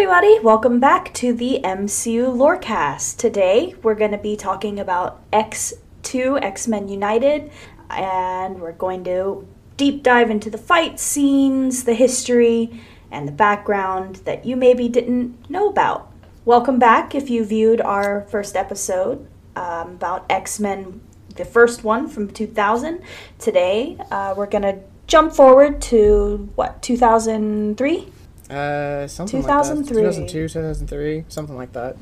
[0.00, 3.16] everybody, welcome back to the MCU Lorecast.
[3.16, 7.50] Today we're going to be talking about X2, X Men United,
[7.90, 9.44] and we're going to
[9.76, 12.80] deep dive into the fight scenes, the history,
[13.10, 16.12] and the background that you maybe didn't know about.
[16.44, 19.26] Welcome back if you viewed our first episode
[19.56, 21.00] um, about X Men,
[21.34, 23.02] the first one from 2000.
[23.40, 28.12] Today uh, we're going to jump forward to what, 2003?
[28.50, 30.02] Uh, something 2003.
[30.02, 30.28] like that.
[30.28, 31.96] 2002, 2003, something like that.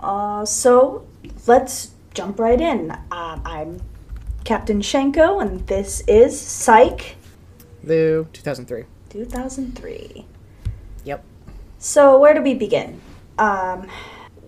[0.00, 1.06] Uh, so
[1.46, 2.90] let's jump right in.
[3.12, 3.80] Um, I'm
[4.44, 7.16] Captain Shenko, and this is Psych
[7.84, 8.84] Lou, 2003.
[9.10, 10.26] 2003.
[11.04, 11.24] Yep.
[11.78, 13.00] So, where do we begin?
[13.38, 13.86] Um,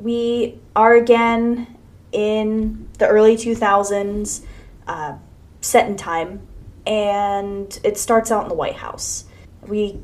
[0.01, 1.77] we are again
[2.13, 4.45] in the early 2000s,
[4.89, 5.17] uh,
[5.61, 6.47] set in time,
[6.87, 9.25] and it starts out in the White House.
[9.67, 10.01] We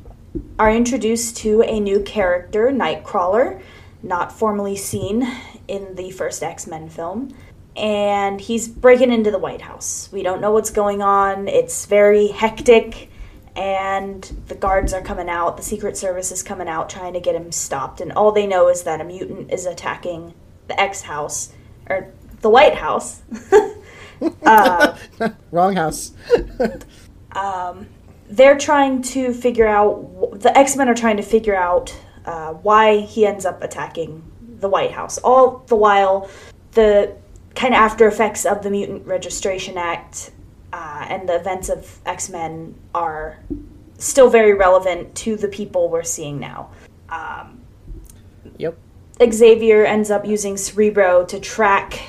[0.59, 3.63] are introduced to a new character, Nightcrawler,
[4.03, 5.27] not formally seen
[5.69, 7.35] in the first X Men film.
[7.77, 10.11] And he's breaking into the White House.
[10.13, 11.49] We don't know what's going on.
[11.49, 13.11] It's very hectic,
[13.57, 15.57] and the guards are coming out.
[15.57, 18.01] The Secret Service is coming out trying to get him stopped.
[18.03, 20.35] And all they know is that a mutant is attacking
[20.69, 21.53] the X House,
[21.89, 23.23] or the White House.
[24.43, 24.97] uh,
[25.51, 26.13] Wrong house.
[28.37, 31.95] they're trying to figure out the x-men are trying to figure out
[32.25, 34.23] uh, why he ends up attacking
[34.61, 36.29] the white house all the while
[36.73, 37.15] the
[37.55, 40.31] kind of after effects of the mutant registration act
[40.73, 43.39] uh, and the events of x-men are
[43.99, 46.71] still very relevant to the people we're seeing now
[47.11, 47.61] um,
[48.57, 48.77] yep.
[49.31, 52.01] Xavier ends up using Cerebro to track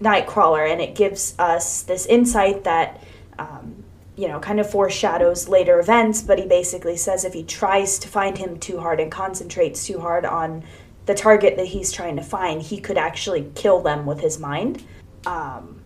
[0.00, 3.02] Nightcrawler, and it gives us this insight that,
[3.38, 3.79] um,
[4.20, 6.20] you know, kind of foreshadows later events.
[6.20, 9.98] But he basically says if he tries to find him too hard and concentrates too
[9.98, 10.62] hard on
[11.06, 14.84] the target that he's trying to find, he could actually kill them with his mind.
[15.24, 15.80] Um,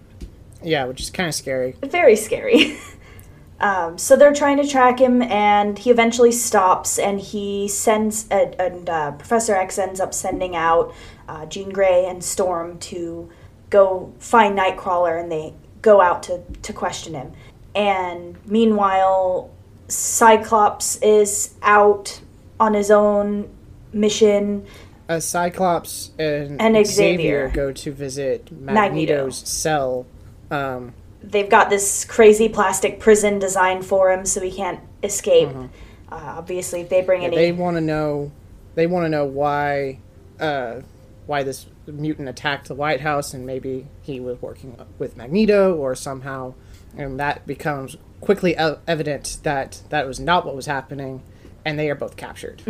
[0.64, 1.76] Yeah, which is kind of scary.
[1.80, 2.76] very scary.
[3.60, 8.52] um, so they're trying to track him, and he eventually stops, and he sends, uh,
[8.58, 10.92] and uh, Professor X ends up sending out
[11.28, 13.30] uh, Jean Grey and Storm to
[13.70, 17.32] go find Nightcrawler, and they go out to, to question him.
[17.74, 19.50] And meanwhile,
[19.88, 22.20] Cyclops is out
[22.60, 23.48] on his own
[23.92, 24.66] mission.
[25.08, 27.48] Uh, Cyclops and, And Xavier Xavier.
[27.50, 28.74] go to visit Magneto.
[28.74, 30.06] Magneto's cell.
[30.50, 35.48] Um, They've got this crazy plastic prison designed for him so he can't escape.
[35.48, 35.68] Uh,
[36.10, 37.34] obviously, if they bring any.
[37.34, 38.30] they want to know.
[38.74, 39.98] They want to know why.
[40.38, 40.80] Uh,
[41.26, 45.94] why this mutant attacked the White House, and maybe he was working with Magneto, or
[45.94, 46.52] somehow,
[46.96, 51.22] and that becomes quickly evident that that was not what was happening,
[51.64, 52.62] and they are both captured.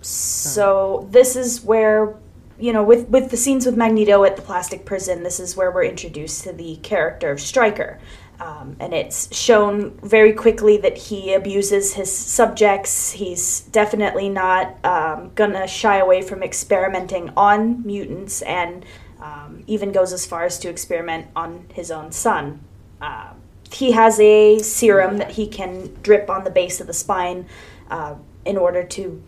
[0.00, 2.16] So this is where,
[2.58, 5.70] you know, with with the scenes with Magneto at the plastic prison, this is where
[5.70, 8.00] we're introduced to the character of Stryker,
[8.40, 13.12] um, and it's shown very quickly that he abuses his subjects.
[13.12, 18.84] He's definitely not um, gonna shy away from experimenting on mutants, and
[19.20, 22.60] um, even goes as far as to experiment on his own son.
[23.00, 23.32] Uh,
[23.72, 27.46] he has a serum that he can drip on the base of the spine
[27.90, 28.14] uh,
[28.44, 29.22] in order to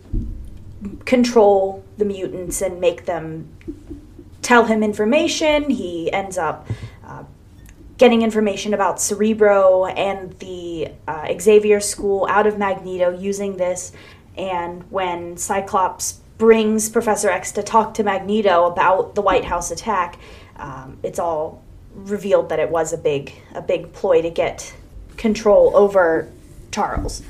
[1.05, 3.49] control the mutants and make them
[4.43, 5.69] tell him information.
[5.71, 6.67] He ends up
[7.05, 7.25] uh,
[7.99, 13.93] getting information about Cerebro and the uh, Xavier School out of Magneto using this.
[14.39, 20.19] And when Cyclops brings Professor X to talk to Magneto about the White House attack,
[20.57, 21.63] um, it's all
[21.95, 24.75] revealed that it was a big a big ploy to get
[25.17, 26.31] control over
[26.71, 27.23] Charles.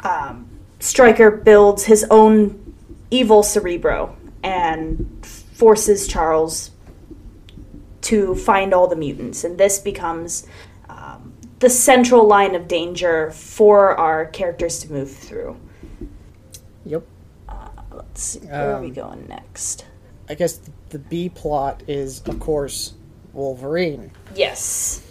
[0.00, 0.48] Um,
[0.78, 2.74] Stryker builds his own
[3.10, 6.70] evil Cerebro and forces Charles
[8.02, 10.46] to find all the mutants, and this becomes
[10.88, 15.56] um, the central line of danger for our characters to move through.
[16.86, 17.02] Yep.
[17.92, 19.84] Let's see, where are we Um, going next?
[20.28, 22.94] I guess the B plot is, of course,
[23.40, 24.10] Wolverine.
[24.34, 25.02] Yes.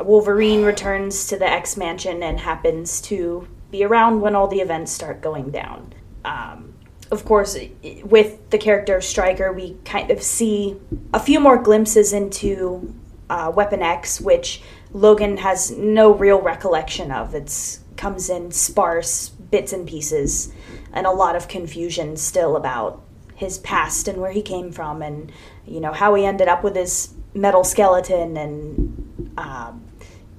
[0.00, 4.92] Wolverine returns to the X Mansion and happens to be around when all the events
[4.92, 5.92] start going down.
[6.24, 6.72] Um,
[7.10, 7.56] of course,
[8.02, 10.80] with the character Stryker, we kind of see
[11.12, 12.94] a few more glimpses into
[13.28, 14.62] uh, Weapon X, which
[14.92, 17.34] Logan has no real recollection of.
[17.34, 20.50] It comes in sparse bits and pieces,
[20.94, 23.02] and a lot of confusion still about
[23.34, 25.30] his past and where he came from, and
[25.66, 29.84] you know how he ended up with his metal skeleton, and um,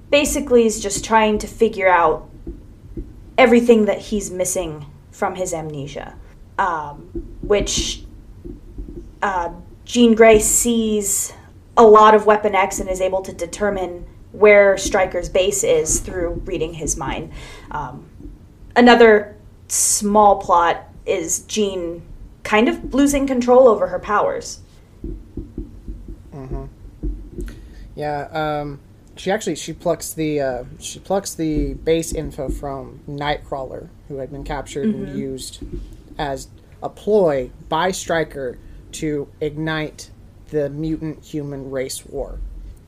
[0.09, 2.29] basically is just trying to figure out
[3.37, 6.15] everything that he's missing from his amnesia,
[6.57, 6.99] um,
[7.41, 8.03] which
[9.21, 9.51] uh,
[9.85, 11.33] Jean Grey sees
[11.75, 16.41] a lot of Weapon X and is able to determine where Stryker's base is through
[16.45, 17.31] reading his mind.
[17.71, 18.09] Um,
[18.75, 19.35] another
[19.67, 22.01] small plot is Jean
[22.43, 24.59] kind of losing control over her powers.
[26.33, 26.65] Mm-hmm.
[27.97, 28.27] Yeah.
[28.31, 28.79] Um,
[29.15, 34.31] she actually she plucks the uh, she plucks the base info from Nightcrawler, who had
[34.31, 35.05] been captured mm-hmm.
[35.05, 35.63] and used
[36.19, 36.47] as
[36.83, 38.59] a ploy by Stryker
[38.93, 40.11] to ignite
[40.49, 42.39] the mutant human race war.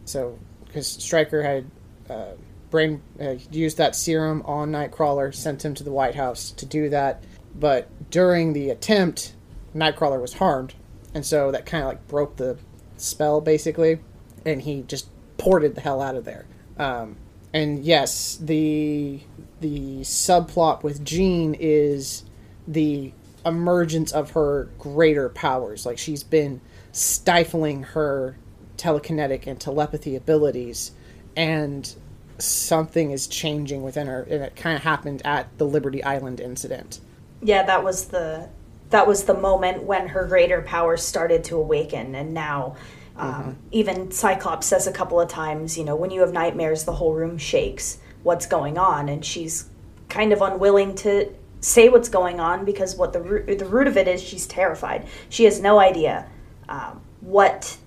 [0.05, 1.65] So, because Stryker had
[2.07, 2.33] uh,
[2.69, 6.89] brain uh, used that serum on Nightcrawler, sent him to the White House to do
[6.89, 7.23] that,
[7.59, 9.33] but during the attempt,
[9.75, 10.75] Nightcrawler was harmed,
[11.15, 12.59] and so that kind of like broke the
[12.97, 13.99] spell basically,
[14.45, 16.45] and he just ported the hell out of there.
[16.77, 17.17] Um,
[17.53, 19.21] and yes, the
[19.59, 22.23] the subplot with Jean is
[22.67, 23.11] the
[23.45, 25.85] emergence of her greater powers.
[25.85, 28.37] Like she's been stifling her
[28.77, 30.91] telekinetic and telepathy abilities,
[31.35, 31.93] and
[32.37, 34.23] something is changing within her.
[34.29, 36.99] And it kind of happened at the Liberty Island incident.
[37.41, 38.49] Yeah, that was the
[38.91, 42.75] that was the moment when her greater powers started to awaken, and now.
[43.19, 43.51] Um, mm-hmm.
[43.71, 47.13] Even Cyclops says a couple of times, you know, when you have nightmares, the whole
[47.13, 47.99] room shakes.
[48.23, 49.09] What's going on?
[49.09, 49.69] And she's
[50.07, 51.31] kind of unwilling to
[51.61, 55.05] say what's going on because what the root, the root of it is she's terrified.
[55.27, 56.27] She has no idea
[56.69, 57.77] um, what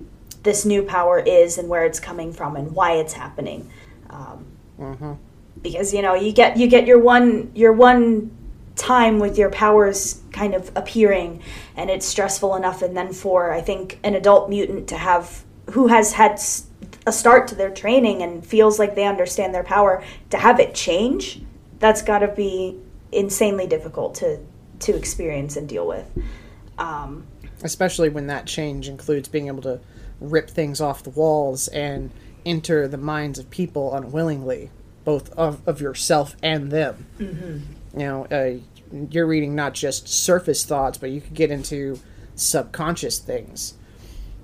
[0.42, 3.70] this new power is and where it's coming from and why it's happening.
[4.10, 4.46] Um,
[4.78, 5.12] mm-hmm.
[5.62, 8.30] Because you know you get you get your one your one
[8.76, 11.42] time with your powers kind of appearing
[11.76, 15.88] and it's stressful enough and then for I think an adult mutant to have who
[15.88, 16.40] has had
[17.06, 20.74] a start to their training and feels like they understand their power to have it
[20.74, 21.42] change
[21.78, 22.78] that's got to be
[23.10, 24.38] insanely difficult to
[24.80, 26.06] to experience and deal with.
[26.78, 27.26] Um,
[27.62, 29.80] Especially when that change includes being able to
[30.20, 32.10] rip things off the walls and
[32.44, 34.70] enter the minds of people unwillingly,
[35.04, 37.06] both of, of yourself and them.
[37.18, 37.58] Mm-hmm.
[37.94, 38.54] You know, uh,
[39.10, 41.98] you're reading not just surface thoughts, but you could get into
[42.34, 43.74] subconscious things.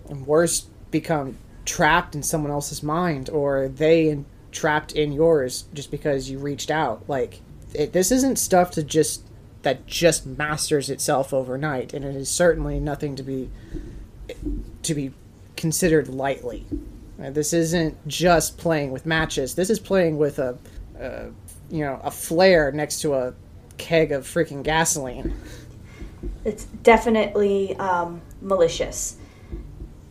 [0.09, 4.19] And worse, become trapped in someone else's mind, or they
[4.53, 7.09] trapped in yours just because you reached out.
[7.09, 7.41] Like,
[7.75, 9.23] it, this isn't stuff to just
[9.63, 13.51] that just masters itself overnight, and it is certainly nothing to be
[14.83, 15.13] to be
[15.57, 16.65] considered lightly.
[17.19, 19.57] This isn't just playing with matches.
[19.57, 20.57] This is playing with a,
[20.99, 21.31] a
[21.71, 23.35] you know a flare next to a
[23.77, 25.35] keg of freaking gasoline.
[26.45, 29.17] It's definitely um, malicious.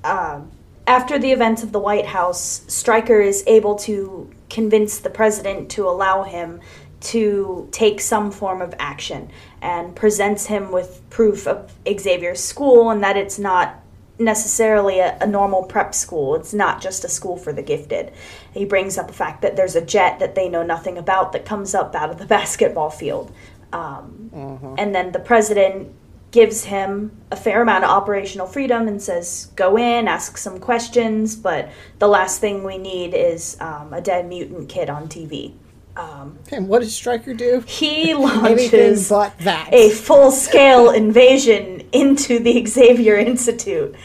[0.04, 0.51] Um,
[0.86, 5.88] after the events of the White House, Stryker is able to convince the president to
[5.88, 6.62] allow him
[7.00, 9.29] to take some form of action
[9.62, 13.84] and presents him with proof of Xavier's school and that it's not
[14.19, 16.36] necessarily a, a, normal prep school.
[16.36, 18.12] It's not just a school for the gifted.
[18.53, 21.45] He brings up the fact that there's a jet that they know nothing about that
[21.45, 23.31] comes up out of the basketball field.
[23.71, 24.75] Um, uh-huh.
[24.77, 25.93] And then the president
[26.31, 31.36] gives him a fair amount of operational freedom and says, go in, ask some questions,
[31.36, 31.69] but
[32.00, 35.53] the last thing we need is um, a dead mutant kid on TV.
[35.98, 37.63] Um, and what does Stryker do?
[37.68, 43.96] He launches a full scale invasion into the Xavier Institute.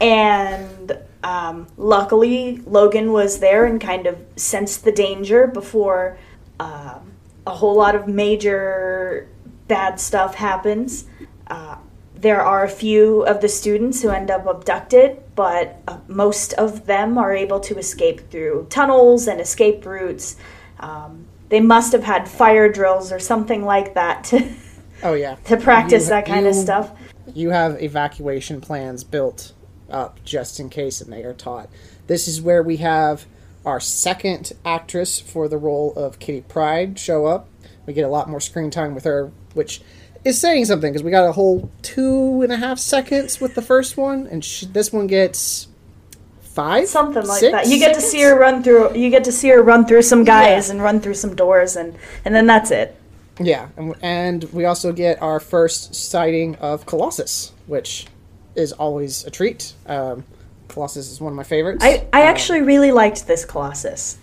[0.00, 6.18] And um, luckily, Logan was there and kind of sensed the danger before
[6.58, 6.98] uh,
[7.46, 9.28] a whole lot of major
[9.66, 11.06] bad stuff happens.
[11.46, 11.76] Uh,
[12.14, 16.84] there are a few of the students who end up abducted, but uh, most of
[16.84, 20.36] them are able to escape through tunnels and escape routes.
[20.80, 24.50] Um, they must have had fire drills or something like that to
[25.02, 26.90] oh yeah to practice you, that kind you, of stuff.
[27.34, 29.52] You have evacuation plans built
[29.90, 31.68] up just in case, and they are taught.
[32.06, 33.26] This is where we have
[33.64, 37.48] our second actress for the role of Kitty Pryde show up.
[37.86, 39.82] We get a lot more screen time with her, which
[40.24, 43.62] is saying something because we got a whole two and a half seconds with the
[43.62, 45.68] first one, and sh- this one gets
[46.62, 47.66] five, Something like six that.
[47.66, 48.94] You get to see her run through.
[48.94, 51.96] You get to see her run through some guys and run through some doors, and
[52.24, 52.96] and then that's it.
[53.38, 58.06] Yeah, and, and we also get our first sighting of Colossus, which
[58.54, 59.72] is always a treat.
[59.86, 60.24] Um,
[60.68, 61.82] Colossus is one of my favorites.
[61.84, 64.18] I I Um, actually really liked this Colossus.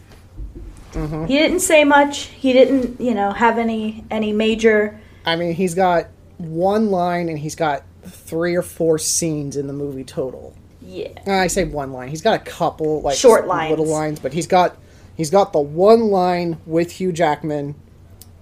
[0.94, 1.26] Mm-hmm.
[1.26, 2.20] He didn't say much.
[2.28, 5.00] He didn't, you know, have any any major.
[5.26, 9.74] I mean, he's got one line and he's got three or four scenes in the
[9.74, 10.54] movie total.
[10.88, 11.10] Yeah.
[11.28, 12.08] Uh, I say one line.
[12.08, 13.70] He's got a couple like Short lines.
[13.70, 14.78] little lines, but he's got
[15.16, 17.76] he's got the one line with Hugh Jackman,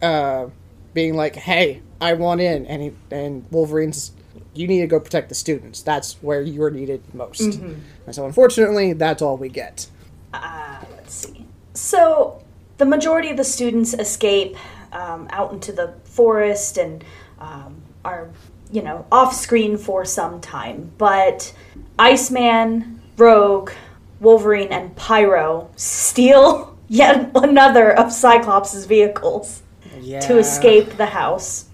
[0.01, 0.47] uh,
[0.93, 4.11] being like, "Hey, I want in," and he and Wolverine's,
[4.53, 5.81] "You need to go protect the students.
[5.81, 7.79] That's where you're needed most." Mm-hmm.
[8.05, 9.87] And so, unfortunately, that's all we get.
[11.05, 11.45] Let's see.
[11.73, 12.41] So
[12.77, 14.57] the majority of the students escape
[14.91, 17.03] um, out into the forest and
[17.39, 18.29] um, are,
[18.71, 20.91] you know, off screen for some time.
[20.97, 21.53] But
[21.97, 23.71] Iceman, Rogue,
[24.19, 29.61] Wolverine, and Pyro steal yet another of Cyclops' vehicles
[30.01, 30.19] Yeah.
[30.21, 31.65] to escape the house.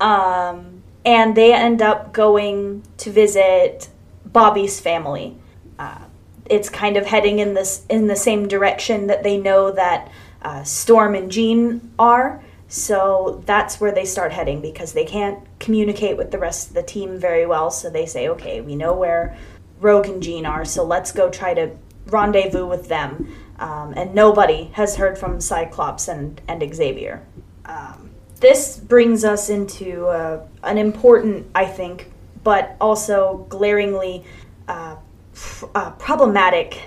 [0.00, 3.88] Um, and they end up going to visit
[4.26, 5.36] Bobby's family.
[5.78, 5.98] Uh,
[6.46, 10.10] it's kind of heading in this in the same direction that they know that
[10.42, 12.42] uh, Storm and Jean are.
[12.72, 16.82] So that's where they start heading because they can't communicate with the rest of the
[16.82, 17.70] team very well.
[17.70, 19.36] So they say, okay, we know where
[19.78, 21.72] Rogue and Jean are, so let's go try to
[22.06, 23.30] rendezvous with them.
[23.58, 27.22] Um, and nobody has heard from Cyclops and, and Xavier.
[27.66, 28.10] Um,
[28.40, 32.10] this brings us into uh, an important, I think,
[32.42, 34.24] but also glaringly
[34.66, 34.96] uh,
[35.34, 36.80] f- uh, problematic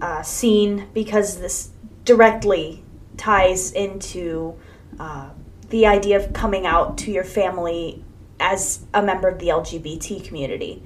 [0.00, 1.72] uh, scene because this
[2.06, 2.82] directly
[3.18, 4.58] ties into
[4.98, 5.30] uh,
[5.70, 8.04] the idea of coming out to your family
[8.38, 10.82] as a member of the LGBT community.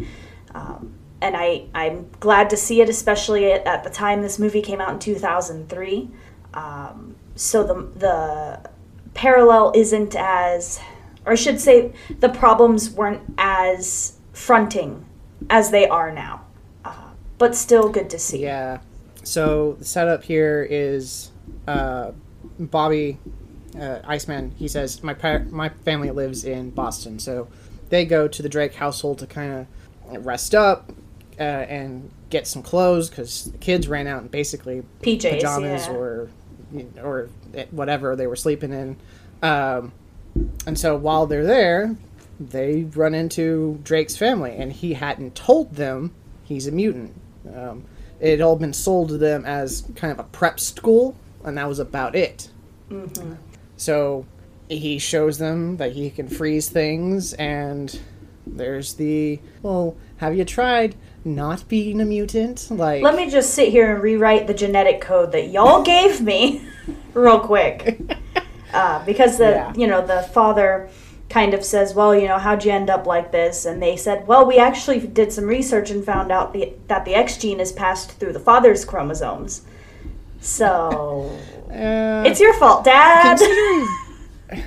[0.55, 4.63] Um, and I, I'm glad to see it, especially at, at the time this movie
[4.63, 6.11] came out in 2003.
[6.55, 8.71] Um, so the, the
[9.15, 10.81] parallel isn't as,
[11.27, 15.05] or I should say, the problems weren't as fronting
[15.51, 16.47] as they are now.
[16.85, 18.43] Uh, but still good to see.
[18.43, 18.81] Yeah.
[19.23, 21.31] So the setup here is
[21.69, 22.13] uh,
[22.59, 23.19] Bobby,
[23.79, 24.53] uh, Iceman.
[24.57, 27.49] He says my par- my family lives in Boston, so
[27.89, 29.67] they go to the Drake household to kind
[30.13, 30.91] of rest up
[31.39, 35.93] uh, and get some clothes because the kids ran out and basically PJs, pajamas yeah.
[35.93, 36.29] or
[37.03, 37.29] or
[37.71, 38.97] whatever they were sleeping in.
[39.43, 39.93] Um,
[40.67, 41.97] and so while they're there,
[42.39, 46.13] they run into Drake's family, and he hadn't told them
[46.45, 47.15] he's a mutant.
[47.55, 47.85] Um,
[48.21, 51.69] it had all been sold to them as kind of a prep school, and that
[51.69, 52.51] was about it.
[53.81, 54.27] So
[54.69, 57.99] he shows them that he can freeze things, and
[58.47, 62.71] there's the well, have you tried not being a mutant?
[62.71, 66.63] Like, Let me just sit here and rewrite the genetic code that y'all gave me
[67.15, 67.99] real quick.
[68.73, 69.73] Uh, because the Yeah.
[69.75, 70.89] you know the father
[71.29, 74.29] kind of says, "Well, you know, how'd you end up like this?" And they said,
[74.29, 77.73] "Well, we actually did some research and found out the, that the X gene is
[77.73, 79.63] passed through the father's chromosomes."
[80.41, 81.37] So
[81.71, 83.37] uh, it's your fault, Dad.
[83.39, 83.87] considering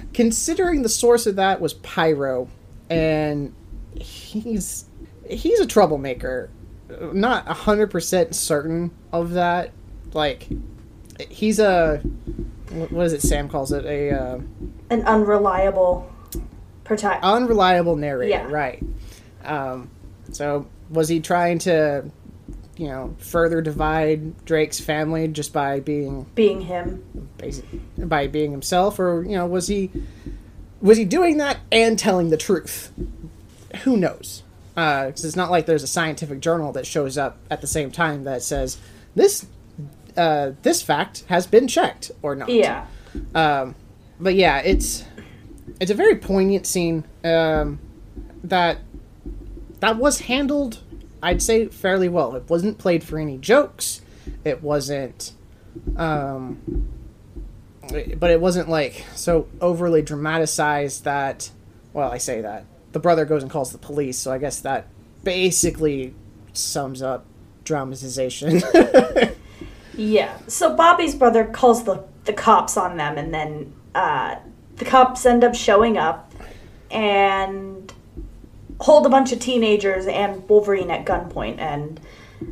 [0.14, 2.48] considering the source of that was Pyro,
[2.90, 3.54] and
[4.00, 4.86] he's
[5.30, 6.50] he's a troublemaker.
[7.12, 9.72] Not hundred percent certain of that.
[10.14, 10.48] Like
[11.30, 11.98] he's a
[12.70, 13.22] what is it?
[13.22, 14.40] Sam calls it a uh,
[14.90, 16.12] An unreliable
[16.84, 17.24] protect.
[17.24, 18.30] unreliable narrator.
[18.30, 18.48] Yeah.
[18.50, 18.84] Right.
[19.44, 19.90] Um,
[20.32, 22.06] so was he trying to,
[22.84, 27.30] you know, further divide Drake's family just by being being him.
[27.98, 29.90] by being himself, or you know, was he
[30.82, 32.92] was he doing that and telling the truth?
[33.84, 34.44] Who knows?
[34.76, 38.26] Because it's not like there's a scientific journal that shows up at the same time
[38.26, 38.78] that says
[39.16, 39.46] this
[40.18, 42.50] uh, this fact has been checked or not.
[42.50, 42.88] Yeah.
[43.34, 43.76] Um,
[44.20, 45.06] but yeah, it's
[45.80, 47.80] it's a very poignant scene um,
[48.44, 48.80] that
[49.80, 50.83] that was handled,
[51.24, 52.36] I'd say, fairly well.
[52.36, 54.02] It wasn't played for any jokes.
[54.44, 55.32] It wasn't,
[55.98, 56.88] um,
[58.18, 61.50] but it wasn't like so overly dramatized that.
[61.94, 64.88] Well, I say that the brother goes and calls the police, so I guess that
[65.24, 66.14] basically
[66.54, 67.26] sums up
[67.64, 68.62] dramatization.
[69.96, 70.38] Yeah.
[70.48, 74.38] So Bobby's brother calls the the cops on them, and then uh,
[74.78, 76.32] the cops end up showing up
[76.90, 77.93] and
[78.84, 82.00] hold a bunch of teenagers and Wolverine at gunpoint, and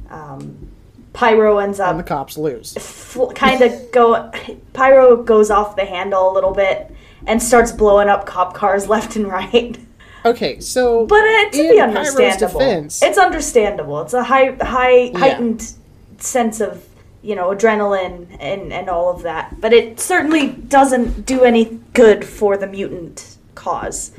[0.10, 0.70] um,
[1.14, 1.92] Pyro ends up.
[1.92, 2.74] and the cops lose.
[2.80, 4.32] fl- kind of go.
[4.74, 6.90] Pyro goes off the handle a little bit,
[7.28, 9.78] and starts blowing up cop cars left and right.
[10.24, 14.02] Okay, so But uh, to be understandable, defense- it's understandable.
[14.04, 15.74] It's a high, high, heightened
[16.20, 16.86] sense of
[17.24, 19.60] you know adrenaline and and all of that.
[19.60, 24.12] But it certainly doesn't do any good for the mutant cause.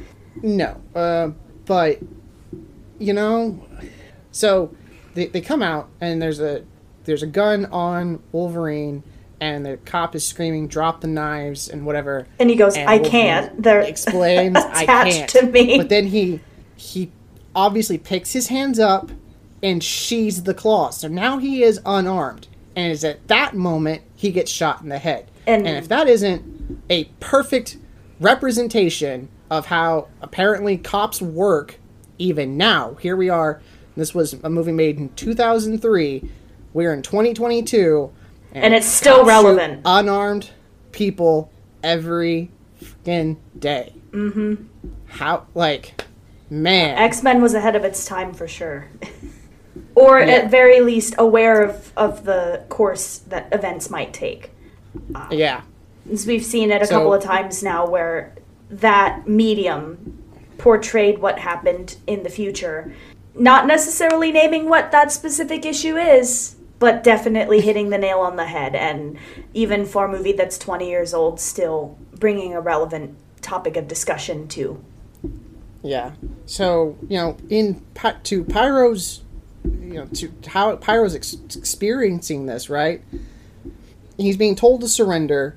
[0.42, 1.30] No, uh,
[1.66, 1.98] but
[2.98, 3.64] you know,
[4.30, 4.74] so
[5.14, 6.64] they, they come out and there's a
[7.04, 9.02] there's a gun on Wolverine,
[9.40, 12.26] and the cop is screaming, "Drop the knives!" and whatever.
[12.38, 15.76] And he goes, And "I Wolverine can't." They're explains, "I attached can't." to me.
[15.78, 16.40] But then he
[16.76, 17.10] he
[17.54, 19.10] obviously picks his hands up
[19.62, 20.98] and sheathes the claws.
[21.00, 24.98] So now he is unarmed, and it's at that moment he gets shot in the
[24.98, 25.30] head.
[25.46, 27.76] And- and if that isn't a perfect
[28.20, 31.78] representation of how apparently cops work
[32.18, 33.60] even now here we are
[33.96, 36.28] this was a movie made in 2003
[36.72, 38.10] we're in 2022
[38.54, 39.82] And it's still relevant.
[39.84, 40.50] unarmed
[40.92, 41.50] people
[41.82, 44.64] every fucking day mm-hmm
[45.06, 46.02] how like
[46.48, 48.88] man X Men was ahead of its time for sure.
[49.94, 50.26] or Yeah.
[50.36, 54.50] at very least aware of, of the course that events might take.
[55.30, 55.60] yeah
[56.10, 58.32] As we've seen it a So- couple of times now where
[58.72, 60.18] that medium
[60.58, 62.92] portrayed what happened in the future.
[63.34, 68.46] Not necessarily naming what that specific issue is, but definitely hitting the nail on the
[68.46, 68.74] head.
[68.74, 69.18] And
[69.54, 74.48] even for a movie that's 20 years old, still bringing a relevant topic of discussion
[74.48, 74.82] to.
[75.82, 76.12] Yeah.
[76.46, 77.82] So you know, in
[78.24, 79.22] to Pyro's,
[79.64, 83.02] you know, to how Pyro's ex- experiencing this, right?
[84.16, 85.56] He's being told to surrender,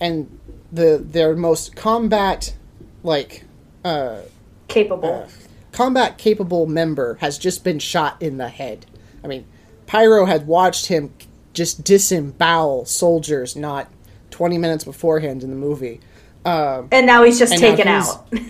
[0.00, 0.38] and
[0.72, 2.54] the their most combat,
[3.02, 3.44] like,
[3.84, 4.20] uh,
[4.68, 5.28] Capable.
[5.72, 8.86] combat capable member has just been shot in the head.
[9.22, 9.44] I mean,
[9.86, 11.12] Pyro had watched him
[11.52, 13.88] just disembowel soldiers not
[14.30, 16.00] twenty minutes beforehand in the movie.
[16.44, 18.26] Um, and now he's just taken he's- out.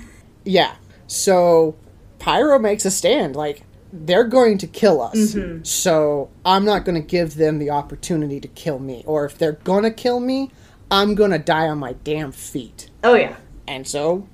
[0.44, 0.72] Yeah.
[1.06, 1.76] So
[2.18, 3.36] Pyro makes a stand.
[3.36, 3.62] Like,
[3.92, 5.34] they're going to kill us.
[5.34, 5.62] Mm-hmm.
[5.62, 9.04] So I'm not going to give them the opportunity to kill me.
[9.06, 10.50] Or if they're going to kill me,
[10.92, 12.90] I'm to die on my damn feet.
[13.02, 13.36] oh, yeah.
[13.66, 14.28] And so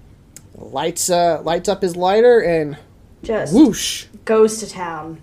[0.56, 2.76] lights uh lights up his lighter and
[3.22, 4.06] Just whoosh.
[4.24, 5.22] goes to town.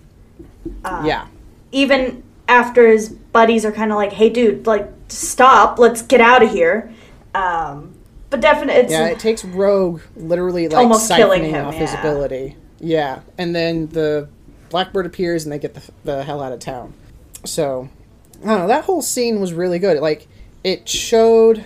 [0.84, 1.26] Uh, yeah.
[1.72, 6.42] even after his buddies are kind of like, "Hey, dude, like, stop, let's get out
[6.42, 6.90] of here."
[7.34, 7.94] Um,
[8.30, 12.56] but definitely, Yeah, it takes Rogue literally like Almost killing him, off his ability.
[12.80, 14.28] Yeah, and then the
[14.70, 16.94] Blackbird appears and they get the, the hell out of town.
[17.44, 17.88] So,
[18.42, 18.66] I don't know.
[18.68, 19.98] That whole scene was really good.
[20.00, 20.26] Like,
[20.66, 21.64] it showed,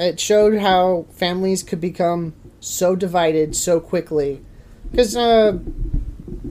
[0.00, 4.44] it showed how families could become so divided so quickly.
[4.90, 5.58] Because, uh,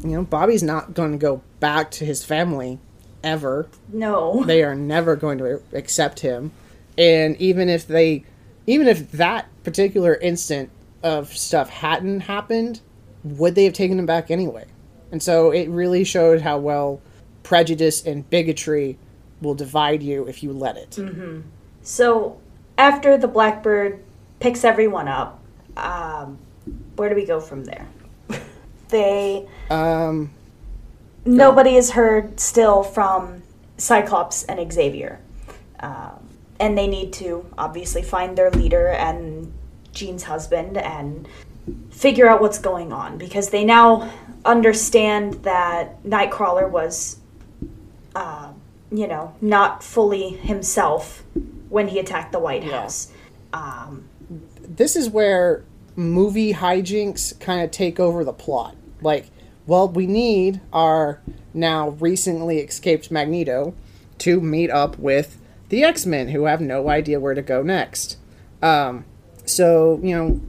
[0.04, 2.80] you know, Bobby's not going to go back to his family
[3.26, 4.44] ever no.
[4.44, 6.52] they are never going to accept him
[6.98, 8.26] and even if they
[8.68, 10.70] even if that particular instant
[11.04, 12.82] of stuff hadn't happened
[13.24, 14.66] would they have taken him back anyway
[15.10, 17.02] and so it really showed how well
[17.44, 18.98] prejudice and bigotry
[19.44, 20.92] will divide you if you let it
[21.84, 22.40] So
[22.78, 24.04] after the Blackbird
[24.40, 25.40] picks everyone up,
[25.78, 26.40] um,
[26.96, 27.88] where do we go from there?
[28.90, 30.32] they um
[31.26, 33.44] nobody is heard still from
[33.78, 35.20] Cyclops and Xavier.
[35.80, 36.28] Um,
[36.60, 39.52] and they need to obviously find their leader and
[39.92, 41.28] Jean's husband and
[41.90, 44.12] figure out what's going on because they now
[44.46, 47.18] understand that Nightcrawler was,
[48.16, 48.52] uh,
[48.94, 51.24] you know, not fully himself
[51.70, 52.82] when he attacked the White Yeah.
[52.82, 53.12] House.
[53.52, 54.06] Um,
[54.62, 55.64] this is where
[55.96, 58.76] movie hijinks kind of take over the plot.
[59.02, 59.30] Like,
[59.66, 61.20] well, we need our
[61.54, 63.74] now recently escaped Magneto
[64.20, 65.38] to meet up with
[65.70, 68.18] the X Men, who have no idea where to go next.
[68.62, 69.06] Um,
[69.46, 70.42] so, you know,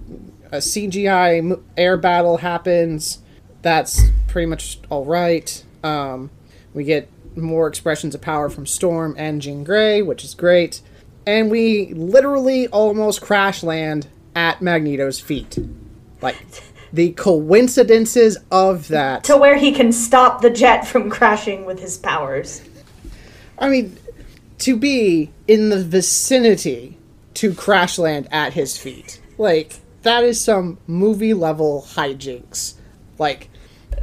[0.52, 3.18] a CGI air battle happens.
[3.62, 5.64] That's pretty much all right.
[5.82, 6.30] Um,
[6.74, 10.80] we get more expressions of power from Storm and Jean Grey, which is great.
[11.26, 15.58] And we literally almost crash land at Magneto's feet.
[16.20, 16.36] Like,
[16.92, 19.24] the coincidences of that.
[19.24, 22.62] to where he can stop the jet from crashing with his powers.
[23.58, 23.96] I mean,
[24.58, 26.98] to be in the vicinity
[27.34, 29.20] to crash land at his feet.
[29.38, 32.74] Like, that is some movie level hijinks.
[33.18, 33.50] Like,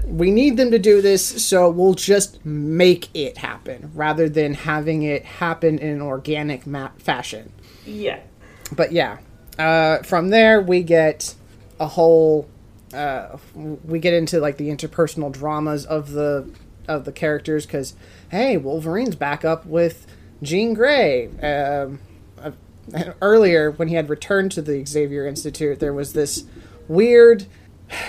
[0.05, 5.03] we need them to do this, so we'll just make it happen rather than having
[5.03, 7.51] it happen in an organic ma- fashion.
[7.85, 8.19] Yeah.
[8.75, 9.17] But yeah,
[9.57, 11.35] uh, from there we get
[11.79, 12.47] a whole.
[12.93, 16.49] Uh, we get into like the interpersonal dramas of the
[16.87, 17.95] of the characters because
[18.29, 20.07] hey, Wolverine's back up with
[20.41, 21.27] Jean Grey.
[21.41, 21.99] Um,
[22.37, 22.51] uh,
[23.21, 26.45] earlier when he had returned to the Xavier Institute, there was this
[26.87, 27.45] weird.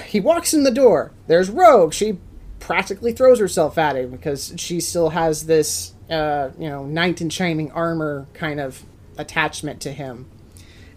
[0.07, 1.13] He walks in the door.
[1.27, 1.93] There's Rogue.
[1.93, 2.19] She
[2.61, 7.29] practically throws herself at him because she still has this, uh, you know, knight in
[7.31, 8.85] shining armor kind of
[9.19, 10.31] attachment to him.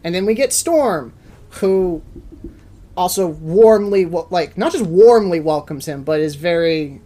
[0.03, 1.13] And then we get Storm,
[1.49, 2.03] who
[2.95, 7.01] also warmly, like, not just warmly welcomes him, but is very.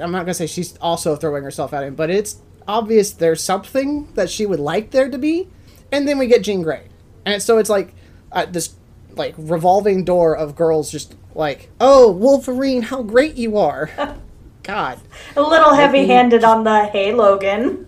[0.00, 4.12] I'm not gonna say she's also throwing herself at him, but it's obvious there's something
[4.14, 5.48] that she would like there to be.
[5.92, 6.88] And then we get Jean Grey,
[7.24, 7.94] and so it's like
[8.32, 8.74] uh, this
[9.16, 13.90] like revolving door of girls just like, oh, Wolverine, how great you are.
[14.62, 15.00] God.
[15.36, 17.86] A little heavy handed on the hey, Logan.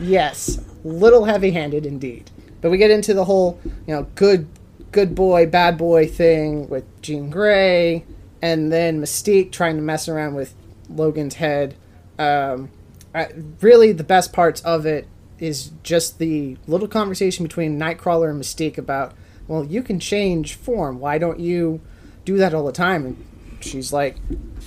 [0.00, 2.30] yes, little heavy handed indeed.
[2.60, 4.48] But we get into the whole, you know, good
[4.92, 8.04] good boy, bad boy thing with Jean Grey,
[8.40, 10.54] and then Mystique trying to mess around with
[10.88, 11.74] Logan's head.
[12.18, 12.70] Um,
[13.14, 13.28] I,
[13.60, 15.06] really, the best parts of it
[15.38, 19.12] is just the little conversation between Nightcrawler and Mystique about,
[19.48, 20.98] well, you can change form.
[20.98, 21.80] Why don't you
[22.24, 23.06] do that all the time?
[23.06, 23.26] And
[23.60, 24.16] she's like,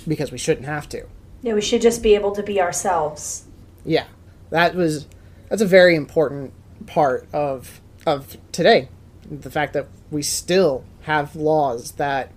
[0.06, 1.06] because we shouldn't have to.
[1.42, 3.44] Yeah, we should just be able to be ourselves.
[3.84, 4.06] Yeah,
[4.50, 5.06] that was
[5.48, 6.52] that's a very important
[6.86, 8.88] part of of today.
[9.30, 12.30] The fact that we still have laws that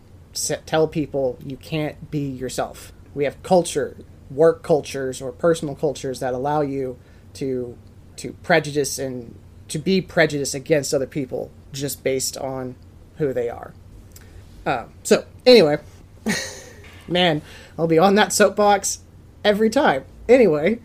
[0.65, 2.93] tell people you can't be yourself.
[3.13, 3.97] We have culture,
[4.31, 6.97] work cultures or personal cultures that allow you
[7.35, 7.77] to
[8.17, 9.35] to prejudice and
[9.67, 12.75] to be prejudiced against other people just based on
[13.17, 13.73] who they are.
[14.65, 15.77] Uh, so anyway,
[17.07, 17.41] man,
[17.77, 18.99] I'll be on that soapbox
[19.43, 20.05] every time.
[20.29, 20.79] Anyway.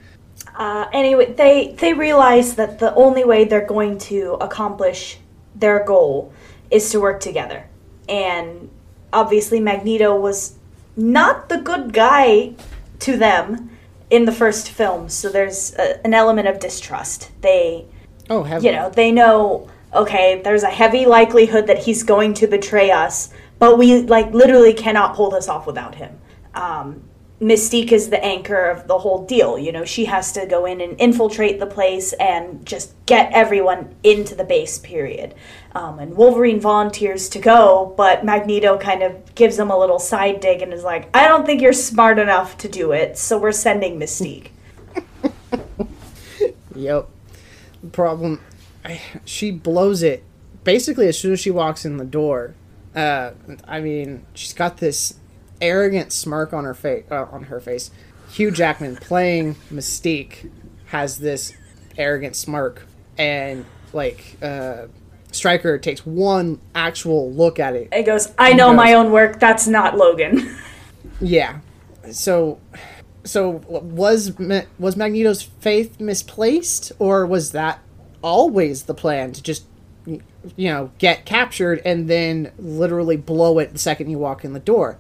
[0.57, 5.19] Uh, anyway, they they realize that the only way they're going to accomplish
[5.55, 6.33] their goal
[6.71, 7.67] is to work together,
[8.09, 8.69] and
[9.13, 10.57] obviously Magneto was
[10.97, 12.55] not the good guy
[13.01, 13.71] to them
[14.11, 17.31] in the first film, so there's a, an element of distrust.
[17.41, 17.87] They,
[18.29, 22.91] oh, you know, they know okay, there's a heavy likelihood that he's going to betray
[22.91, 26.19] us, but we like literally cannot pull this off without him.
[26.55, 27.03] Um,
[27.41, 29.59] Mystique is the anchor of the whole deal.
[29.59, 33.95] You know, she has to go in and infiltrate the place and just get everyone
[34.03, 35.35] into the base, period.
[35.73, 40.41] Um, and Wolverine volunteers to go, but Magneto kind of gives him a little side
[40.41, 43.53] dig and is like, I don't think you're smart enough to do it, so we're
[43.53, 44.49] sending Mystique.
[46.75, 47.09] yep.
[47.83, 48.41] The problem,
[48.89, 50.25] I, she blows it
[50.65, 52.55] basically as soon as she walks in the door.
[52.95, 53.33] Uh,
[53.67, 55.15] I mean, she's got this
[55.61, 57.05] arrogant smirk on her face.
[57.11, 57.91] Uh, on her face,
[58.31, 60.51] Hugh Jackman playing Mystique
[60.87, 61.53] has this
[61.97, 62.87] arrogant smirk,
[63.19, 64.87] and like uh,
[65.33, 67.89] Stryker takes one actual look at it.
[67.93, 69.39] It goes, "I know goes, my own work.
[69.39, 70.57] That's not Logan."
[71.21, 71.61] yeah.
[72.11, 72.59] So,
[73.25, 74.33] so was
[74.79, 77.81] was Magneto's faith misplaced, or was that
[78.23, 79.65] always the plan to just
[80.07, 80.23] you
[80.57, 84.99] know get captured and then literally blow it the second you walk in the door?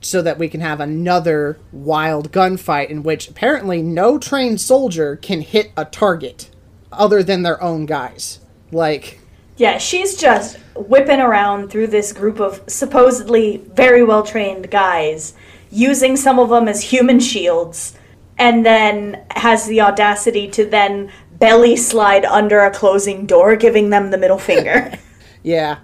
[0.00, 5.40] so that we can have another wild gunfight in which apparently no trained soldier can
[5.40, 6.50] hit a target
[6.92, 8.38] other than their own guys.
[8.70, 9.20] Like,
[9.56, 15.34] yeah, she's just whipping around through this group of supposedly very well trained guys,
[15.70, 17.96] using some of them as human shields,
[18.38, 21.10] and then has the audacity to then
[21.42, 24.92] belly slide under a closing door, giving them the middle finger.
[25.42, 25.78] yeah,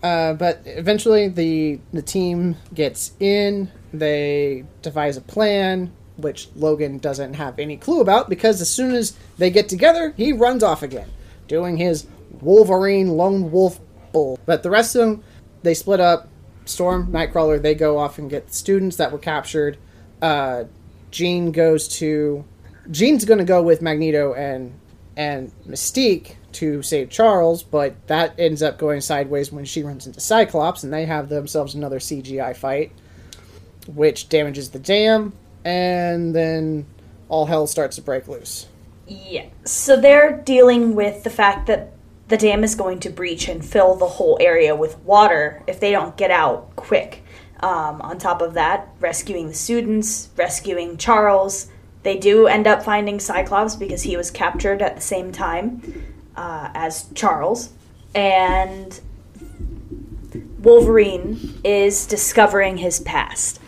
[0.00, 3.70] uh, but eventually, the the team gets in.
[3.92, 9.16] They devise a plan, which Logan doesn't have any clue about because as soon as
[9.38, 11.10] they get together, he runs off again,
[11.48, 12.06] doing his
[12.40, 13.80] Wolverine lone wolf
[14.12, 14.38] bull.
[14.46, 15.24] But the rest of them,
[15.64, 16.28] they split up.
[16.64, 19.76] Storm, Nightcrawler, they go off and get the students that were captured.
[20.22, 20.64] Uh,
[21.10, 22.44] Jean goes to.
[22.90, 24.72] Jean's going to go with Magneto and
[25.16, 30.20] and Mystique to save Charles, but that ends up going sideways when she runs into
[30.20, 32.92] Cyclops, and they have themselves another CGI fight,
[33.86, 35.32] which damages the dam,
[35.64, 36.86] and then
[37.28, 38.66] all hell starts to break loose.
[39.06, 39.46] Yeah.
[39.64, 41.92] So they're dealing with the fact that
[42.28, 45.90] the dam is going to breach and fill the whole area with water if they
[45.90, 47.24] don't get out quick.
[47.60, 51.68] Um, on top of that, rescuing the students, rescuing Charles.
[52.02, 55.82] They do end up finding Cyclops because he was captured at the same time
[56.36, 57.70] uh, as Charles,
[58.14, 58.98] and
[60.60, 63.60] Wolverine is discovering his past.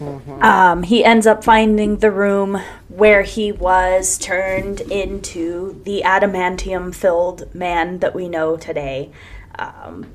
[0.00, 0.42] Mm-hmm.
[0.42, 7.54] Um, he ends up finding the room where he was turned into the adamantium filled
[7.54, 9.12] man that we know today.
[9.56, 10.06] Um,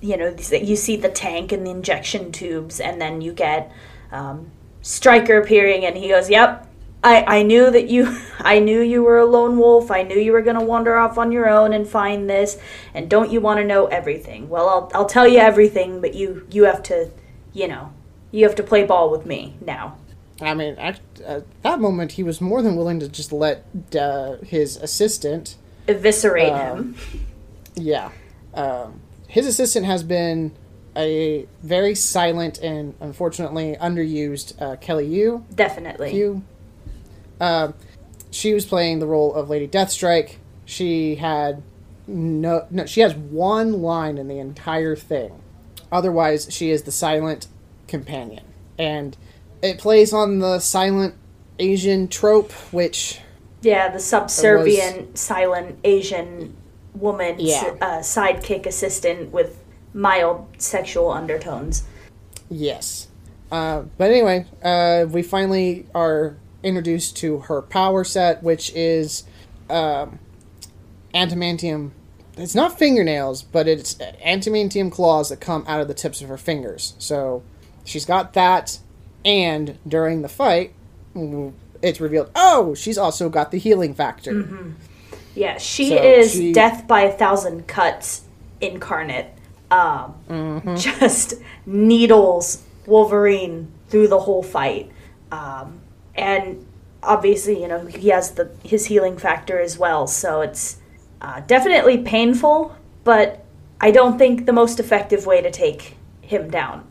[0.00, 3.70] you know, you see the tank and the injection tubes, and then you get
[4.10, 4.50] um,
[4.82, 6.66] Stryker appearing, and he goes, Yep,
[7.02, 9.90] I, I knew that you I knew you were a lone wolf.
[9.90, 12.58] I knew you were gonna wander off on your own and find this.
[12.94, 14.48] And don't you want to know everything?
[14.48, 17.10] Well, I'll I'll tell you everything, but you you have to,
[17.52, 17.92] you know,
[18.30, 19.96] you have to play ball with me now.
[20.42, 23.64] I mean, at, at that moment, he was more than willing to just let
[23.98, 25.56] uh, his assistant.
[25.86, 26.96] Eviscerate Um, him.
[27.74, 28.10] Yeah.
[28.54, 30.52] Um, his assistant has been
[31.00, 35.44] a very silent and unfortunately underused uh, Kelly Hu.
[35.54, 36.12] Definitely.
[36.12, 36.42] Hu.
[37.40, 37.74] Um,
[38.30, 40.36] she was playing the role of Lady Deathstrike.
[40.64, 41.62] She had
[42.06, 42.86] no, no.
[42.86, 45.40] She has one line in the entire thing.
[45.92, 47.48] Otherwise, she is the silent
[47.88, 48.44] companion,
[48.78, 49.16] and
[49.62, 51.14] it plays on the silent
[51.58, 53.20] Asian trope, which
[53.62, 56.56] Yeah, the subservient, silent Asian
[56.94, 57.74] woman, Yeah.
[57.80, 59.58] uh, sidekick assistant with
[59.94, 61.84] mild sexual undertones.
[62.48, 63.08] Yes.
[63.50, 69.24] Uh, but anyway, uh, we finally are introduced to her power set, which is
[69.68, 70.18] um,
[71.14, 71.90] adamantium.
[72.36, 76.38] It's not fingernails, but it's adamantium claws that come out of the tips of her
[76.38, 76.94] fingers.
[76.98, 77.42] So
[77.84, 78.78] she's got that,
[79.24, 80.72] and during the fight,
[81.82, 84.72] it's revealed, oh, she's also got the healing factor.
[85.34, 88.22] Yeah, she So is she- death by a thousand cuts
[88.60, 89.26] incarnate.
[89.70, 90.76] Um, Mm-hmm.
[90.76, 91.34] Just
[91.66, 94.90] needles Wolverine through the whole fight,
[95.30, 95.80] um,
[96.14, 96.66] and
[97.02, 100.06] obviously, you know, he has the his healing factor as well.
[100.06, 100.78] So it's
[101.20, 103.44] uh, definitely painful, but
[103.80, 106.86] I don't think the most effective way to take him down,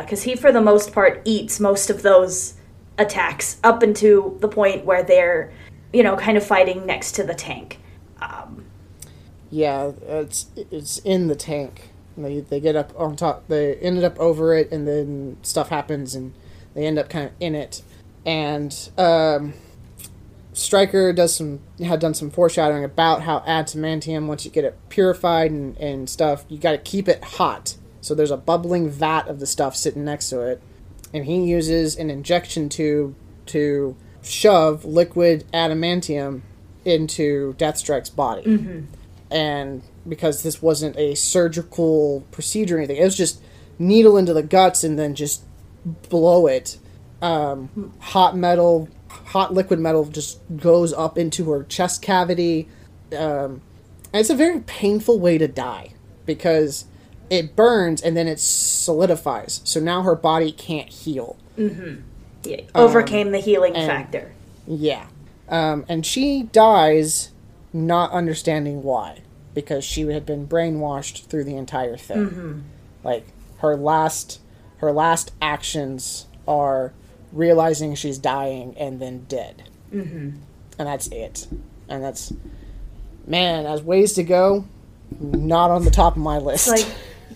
[0.00, 2.54] because he, for the most part, eats most of those
[2.98, 5.52] attacks up into the point where they're,
[5.92, 7.78] you know, kind of fighting next to the tank.
[8.20, 8.64] Um,
[9.50, 11.90] Yeah, it's it's in the tank.
[12.16, 13.48] They they get up on top.
[13.48, 16.32] They ended up over it, and then stuff happens, and
[16.74, 17.82] they end up kind of in it.
[18.24, 19.54] And um,
[20.52, 25.50] Stryker does some had done some foreshadowing about how adamantium, once you get it purified
[25.50, 27.76] and, and stuff, you got to keep it hot.
[28.00, 30.62] So there's a bubbling vat of the stuff sitting next to it,
[31.14, 33.14] and he uses an injection tube
[33.46, 36.42] to shove liquid adamantium
[36.84, 38.42] into Deathstrike's body
[39.30, 43.40] and because this wasn't a surgical procedure or anything, it was just
[43.78, 45.42] needle into the guts and then just
[46.08, 46.78] blow it.
[47.20, 52.68] Um, hot metal, hot liquid metal just goes up into her chest cavity.
[53.16, 53.62] Um,
[54.12, 55.92] and it's a very painful way to die
[56.26, 56.84] because
[57.30, 59.60] it burns and then it solidifies.
[59.64, 61.36] So now her body can't heal.
[61.56, 64.32] yeah, overcame the healing and- factor.
[64.66, 65.06] Yeah.
[65.48, 67.30] Um, and she dies
[67.72, 69.20] not understanding why.
[69.54, 72.64] Because she had been brainwashed through the entire thing.
[73.04, 73.26] Like
[73.58, 74.40] her last
[74.78, 76.92] her last actions are
[77.32, 79.64] realizing she's dying and then dead.
[79.92, 80.30] Mm-hmm.
[80.78, 81.46] And that's it.
[81.88, 82.32] And that's
[83.26, 84.64] man, as ways to go,
[85.20, 86.68] not on the top of my list.
[86.68, 86.94] It's like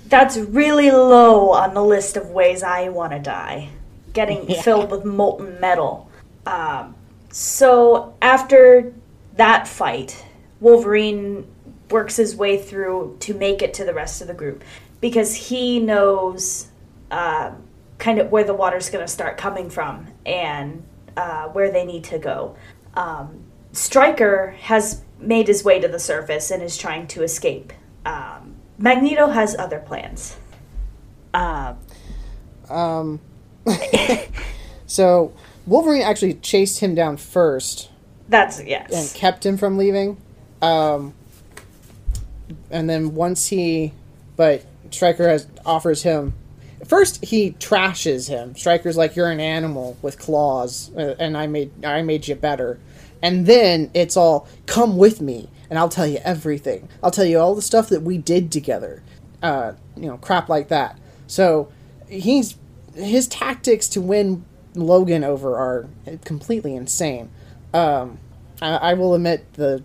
[0.08, 3.70] that's really low on the list of ways I want to die.
[4.12, 4.62] Getting Yeah.
[4.62, 6.10] filled with molten metal.
[6.46, 6.94] Um,
[7.30, 8.92] so after
[9.36, 10.24] that fight,
[10.60, 11.46] Wolverine
[11.90, 14.64] works his way through to make it to the rest of the group
[15.00, 16.68] because he knows
[17.10, 17.52] uh,
[17.98, 20.82] kind of where the water's going to start coming from and
[21.16, 22.56] uh, where they need to go.
[22.94, 27.72] Um, Stryker has made his way to the surface and is trying to escape.
[28.04, 30.36] Um, Magneto has other plans.
[31.32, 31.74] Uh,
[32.68, 33.20] Um,
[34.86, 35.32] so
[35.66, 37.90] Wolverine actually chased him down first
[38.28, 40.16] that's yes, and kept him from leaving.
[40.60, 41.14] Um,
[42.70, 43.92] and then once he,
[44.36, 46.34] but Stryker has offers him.
[46.86, 48.54] First, he trashes him.
[48.54, 52.78] Stryker's like, "You're an animal with claws, uh, and I made I made you better."
[53.22, 56.88] And then it's all, "Come with me, and I'll tell you everything.
[57.02, 59.02] I'll tell you all the stuff that we did together."
[59.42, 60.98] Uh, you know, crap like that.
[61.26, 61.68] So
[62.08, 62.56] he's
[62.94, 65.88] his tactics to win Logan over are
[66.24, 67.30] completely insane.
[67.72, 68.18] Um,
[68.60, 69.82] I, I will admit the,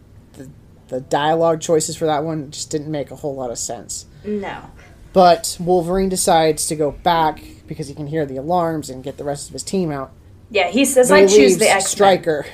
[0.91, 4.05] the dialogue choices for that one just didn't make a whole lot of sense.
[4.25, 4.69] No.
[5.13, 9.23] But Wolverine decides to go back because he can hear the alarms and get the
[9.23, 10.11] rest of his team out.
[10.49, 11.87] Yeah, he says But I he choose the X Men.
[11.87, 12.45] Stryker.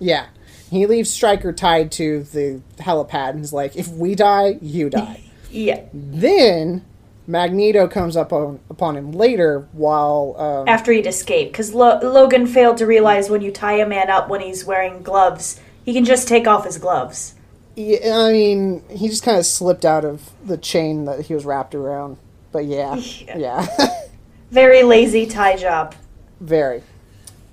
[0.00, 0.26] Yeah,
[0.70, 5.20] he leaves Stryker tied to the helipad and is like, "If we die, you die."
[5.52, 5.82] Yeah.
[5.92, 6.84] then
[7.28, 12.48] Magneto comes up on, upon him later while um, After he'd escaped, because Lo- Logan
[12.48, 16.04] failed to realize when you tie a man up when he's wearing gloves, he can
[16.04, 17.34] just take off his gloves.
[17.76, 21.44] Yeah, I mean, he just kind of slipped out of the chain that he was
[21.44, 22.18] wrapped around.
[22.52, 23.36] But yeah, Yeah.
[23.38, 23.86] yeah,
[24.50, 25.94] Very lazy tie job.
[26.40, 26.82] very.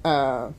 [0.06, 0.52] Uh,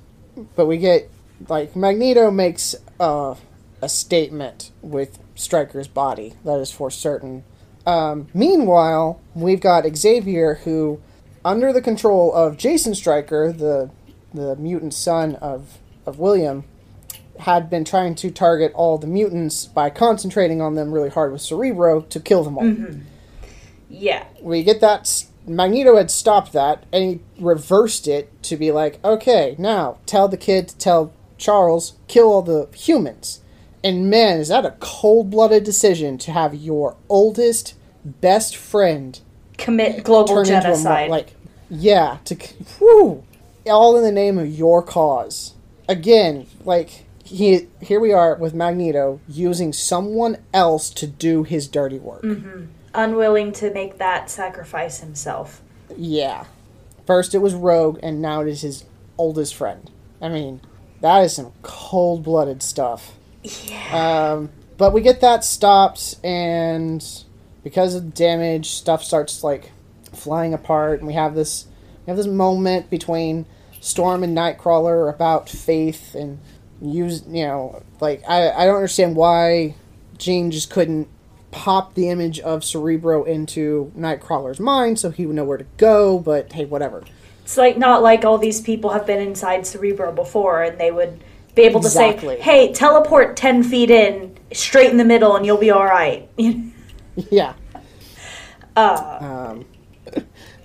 [0.56, 1.08] but we get
[1.48, 3.34] like Magneto makes uh,
[3.80, 6.34] a statement with Stryker's body.
[6.44, 7.44] That is for certain.
[7.86, 11.00] Um, meanwhile, we've got Xavier, who,
[11.44, 13.90] under the control of Jason Stryker, the
[14.34, 16.64] the mutant son of of William,
[17.40, 21.40] had been trying to target all the mutants by concentrating on them really hard with
[21.40, 22.64] Cerebro to kill them all.
[22.64, 23.00] Mm-hmm.
[23.88, 24.24] Yeah.
[24.40, 25.24] We get that.
[25.46, 30.36] Magneto had stopped that, and he reversed it to be like, okay, now tell the
[30.36, 33.40] kid to tell Charles kill all the humans.
[33.82, 39.18] And man, is that a cold-blooded decision to have your oldest, best friend
[39.58, 41.08] Commit global turn into a genocide.
[41.08, 41.34] mo- like,
[41.68, 42.36] yeah, to
[42.78, 43.24] whew,
[43.66, 45.54] all in the name of your cause.
[45.88, 51.98] Again, like he here we are with Magneto using someone else to do his dirty
[51.98, 52.24] work.
[52.94, 55.62] Unwilling to make that sacrifice himself.
[55.96, 56.44] Yeah.
[57.06, 58.84] First it was Rogue, and now it is his
[59.16, 59.90] oldest friend.
[60.20, 60.60] I mean,
[61.00, 63.12] that is some cold blooded stuff.
[63.42, 64.34] Yeah.
[64.34, 67.02] Um, but we get that stopped, and
[67.64, 69.72] because of damage, stuff starts like
[70.12, 71.66] flying apart, and we have this
[72.04, 73.46] we have this moment between
[73.80, 76.38] Storm and Nightcrawler about faith and
[76.82, 79.74] use you know like I I don't understand why
[80.18, 81.08] Jean just couldn't
[81.50, 86.18] pop the image of Cerebro into Nightcrawler's mind so he would know where to go,
[86.18, 87.04] but hey, whatever.
[87.44, 91.22] It's like not like all these people have been inside Cerebro before and they would
[91.54, 95.58] be able to say, hey, teleport 10 feet in, straight in the middle, and you'll
[95.58, 96.28] be alright.
[97.16, 97.52] yeah.
[98.74, 99.66] uh, Um,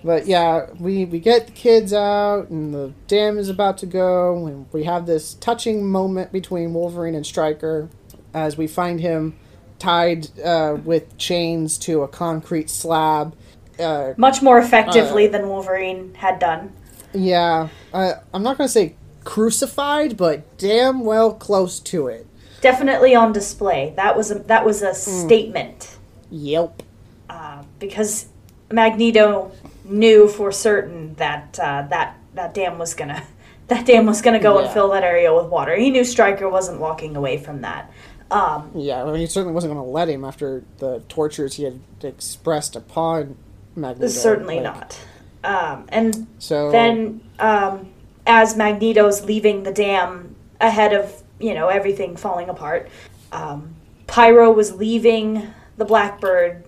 [0.03, 4.45] but yeah, we we get the kids out, and the dam is about to go,
[4.45, 7.89] and we have this touching moment between Wolverine and Stryker
[8.33, 9.35] as we find him
[9.79, 13.35] tied uh, with chains to a concrete slab.
[13.79, 16.73] Uh, much more effectively than Wolverine had done.
[17.13, 22.25] yeah, uh, I'm not gonna say crucified, but damn well close to it.
[22.61, 23.93] Definitely on display.
[23.95, 25.97] That was a, that was a statement.
[26.31, 26.81] Yep.
[27.29, 28.27] Uh, because
[28.71, 29.51] Magneto
[29.87, 33.23] knew for certain that uh, that that dam was gonna
[33.67, 35.75] that dam was gonna go and fill that area with water.
[35.75, 37.91] He knew Stryker wasn't walking away from that.
[38.29, 41.79] Um, Yeah, I mean, he certainly wasn't gonna let him after the tortures he had
[42.03, 43.37] expressed upon
[43.75, 44.07] Magneto.
[44.07, 44.99] certainly like, not.
[45.43, 47.87] Um, and So then, um,
[48.25, 52.89] as Magneto's leaving the dam ahead of you know everything falling apart,
[53.31, 53.75] um,
[54.07, 56.63] Pyro was leaving the Blackbird,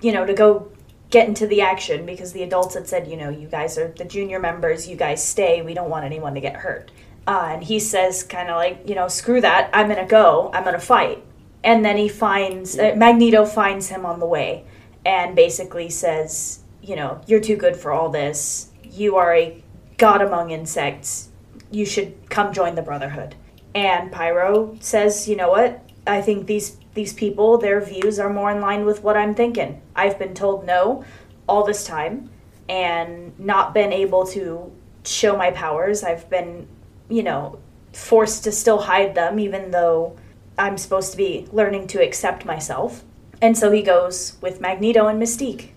[0.00, 0.68] you know, to go
[1.12, 4.04] get into the action because the adults had said, you know, you guys are the
[4.04, 5.62] junior members, you guys stay.
[5.62, 6.90] We don't want anyone to get hurt.
[7.26, 9.70] Uh, and he says, kind of like, you know, screw that.
[9.72, 10.50] I'm gonna go.
[10.52, 11.22] I'm gonna fight.
[11.62, 14.64] And then he finds uh, Magneto finds him on the way,
[15.04, 18.70] and basically says, you know, you're too good for all this.
[18.82, 19.62] You are a
[19.98, 21.28] god among insects.
[21.70, 23.36] You should come join the Brotherhood.
[23.74, 25.80] And Pyro says, you know what?
[26.06, 29.80] I think these these people, their views are more in line with what I'm thinking.
[29.96, 31.04] I've been told no
[31.48, 32.30] all this time
[32.68, 34.72] and not been able to
[35.04, 36.02] show my powers.
[36.02, 36.68] I've been,
[37.08, 37.58] you know,
[37.92, 40.16] forced to still hide them even though
[40.58, 43.04] I'm supposed to be learning to accept myself.
[43.40, 45.70] And so he goes with Magneto and Mystique.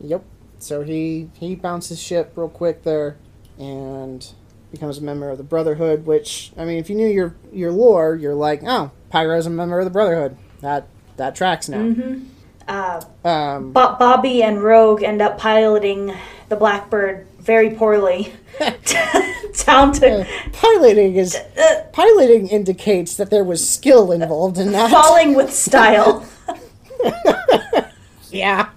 [0.00, 0.24] Yep.
[0.58, 3.16] So he he bounces ship real quick there,
[3.58, 4.26] and
[4.70, 6.06] becomes a member of the Brotherhood.
[6.06, 9.78] Which I mean, if you knew your your lore, you're like, oh, Pyro's a member
[9.78, 10.36] of the Brotherhood.
[10.60, 11.94] That that tracks now.
[12.68, 16.12] Uh, Um, Bo- Bobby and Rogue end up piloting
[16.50, 18.34] the Blackbird very poorly
[19.64, 21.34] down to piloting is
[21.94, 24.90] piloting indicates that there was skill involved in that.
[24.90, 26.26] falling with style.
[28.30, 28.68] Yeah.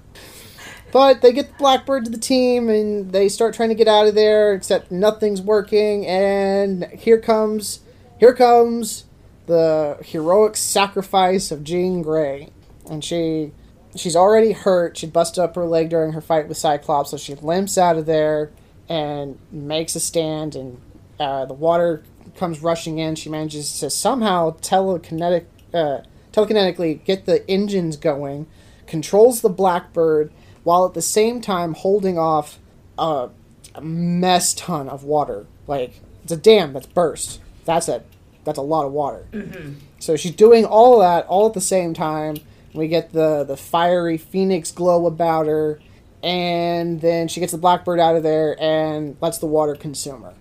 [0.94, 4.08] But they get the Blackbird to the team and they start trying to get out
[4.08, 7.82] of there, except nothing's working, and here comes
[8.20, 9.04] here comes
[9.50, 12.52] the heroic sacrifice of Jean Grey.
[12.88, 13.52] And she
[13.96, 14.96] she's already hurt.
[14.96, 18.06] She busted up her leg during her fight with Cyclops, so she limps out of
[18.06, 18.52] there
[18.88, 20.80] and makes a stand and
[21.20, 22.04] uh, the water
[22.38, 23.16] comes rushing in.
[23.16, 28.46] She manages to somehow telekinetic uh, telekinetically get the engines going,
[28.86, 30.32] controls the Blackbird
[30.64, 32.60] while at the same time holding off
[33.00, 33.30] a,
[33.74, 35.48] a mess ton of water.
[35.66, 37.42] Like it's a dam that's burst.
[37.66, 38.04] That's a
[38.50, 39.26] that's a lot of water.
[40.00, 42.38] So she's doing all of that all at the same time.
[42.74, 45.80] We get the the fiery phoenix glow about her,
[46.22, 50.34] and then she gets the blackbird out of there and lets the water consume her.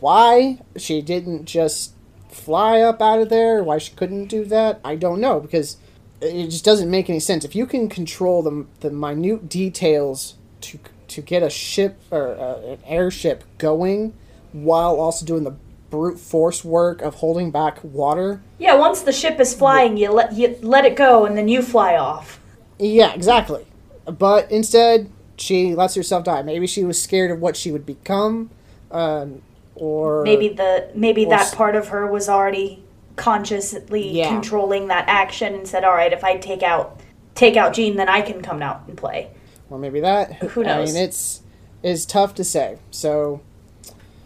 [0.00, 1.94] Why she didn't just
[2.28, 3.62] fly up out of there?
[3.62, 4.80] Why she couldn't do that?
[4.84, 5.78] I don't know because
[6.20, 7.44] it just doesn't make any sense.
[7.44, 12.72] If you can control the the minute details to to get a ship or uh,
[12.72, 14.14] an airship going
[14.52, 15.54] while also doing the
[15.94, 18.42] brute force work of holding back water.
[18.58, 21.62] Yeah, once the ship is flying, you let you let it go, and then you
[21.62, 22.40] fly off.
[22.80, 23.64] Yeah, exactly.
[24.04, 26.42] But instead, she lets herself die.
[26.42, 28.50] Maybe she was scared of what she would become,
[28.90, 29.40] um,
[29.76, 32.82] or Maybe the maybe that s- part of her was already
[33.14, 34.28] consciously Yeah.
[34.30, 36.98] controlling that action and said, "All right, if I take out
[37.36, 39.28] take out Jean, then I can come out and play."
[39.70, 40.32] or maybe that.
[40.34, 40.90] Who knows?
[40.90, 41.40] I mean, it's
[41.84, 42.78] it's tough to say.
[42.90, 43.40] So,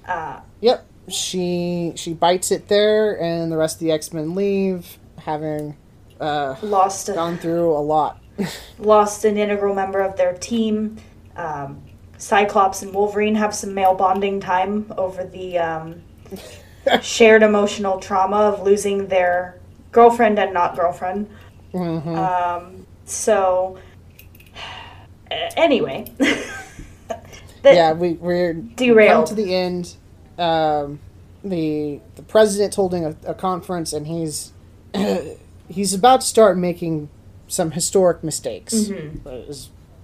[0.09, 4.99] Uh, yep, she she bites it there, and the rest of the X Men leave,
[5.19, 5.77] having
[6.21, 8.23] uh, lost a, gone through a lot.
[8.79, 10.97] lost an integral member of their team.
[11.37, 11.83] Um,
[12.19, 16.03] Cyclops and Wolverine have some male bonding time over the um,
[17.03, 19.61] shared emotional trauma of losing their
[19.93, 21.31] girlfriend and not girlfriend.
[21.75, 23.79] Um, so,
[25.31, 26.13] anyway,
[27.65, 29.27] yeah, we we're Derailed.
[29.27, 29.97] to the end.
[30.39, 31.01] Um,
[31.45, 34.53] the the president's holding a, a conference, and he's
[35.69, 37.09] he's about to start making
[37.47, 38.75] some historic mistakes.
[38.75, 39.27] Mhm.
[39.27, 39.55] Uh,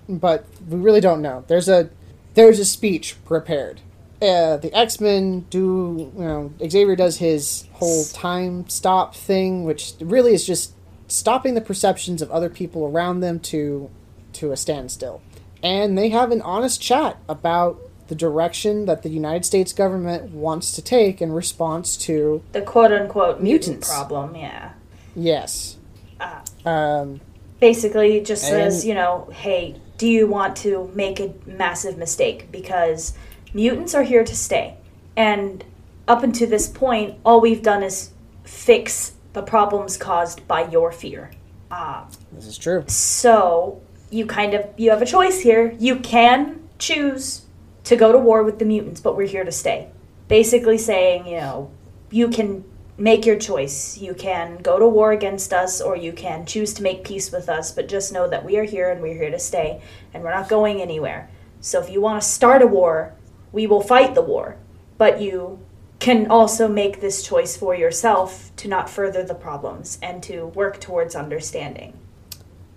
[0.08, 1.44] But we really don't know.
[1.46, 1.88] There's a
[2.34, 3.80] there's a speech prepared.
[4.22, 9.94] Uh, the X Men do you know Xavier does his whole time stop thing, which
[10.00, 10.72] really is just
[11.08, 13.90] stopping the perceptions of other people around them to
[14.34, 15.20] to a standstill.
[15.62, 20.72] And they have an honest chat about the direction that the United States government wants
[20.72, 23.88] to take in response to the quote unquote mutant Mutants.
[23.88, 24.72] problem, yeah.
[25.16, 25.78] yes.
[26.20, 26.42] Ah.
[26.64, 27.20] Um,
[27.60, 32.50] basically just says, you know, hey, do you want to make a massive mistake?
[32.52, 33.14] Because
[33.52, 34.76] mutants are here to stay.
[35.16, 35.64] And
[36.06, 38.10] up until this point, all we've done is
[38.44, 41.30] fix the problems caused by your fear.
[41.70, 42.84] Ah, this is true.
[42.86, 43.80] so
[44.10, 45.74] you kind of you have a choice here.
[45.78, 47.43] You can choose
[47.84, 49.90] to go to war with the mutants, but we're here to stay.
[50.28, 51.70] Basically saying, you know,
[52.10, 52.64] you can
[52.96, 53.98] make your choice.
[53.98, 57.48] You can go to war against us or you can choose to make peace with
[57.48, 59.82] us, but just know that we are here and we're here to stay
[60.12, 61.28] and we're not going anywhere.
[61.60, 63.14] So if you want to start a war,
[63.52, 64.56] we will fight the war,
[64.98, 65.60] but you
[65.98, 70.80] can also make this choice for yourself to not further the problems and to work
[70.80, 71.98] towards understanding.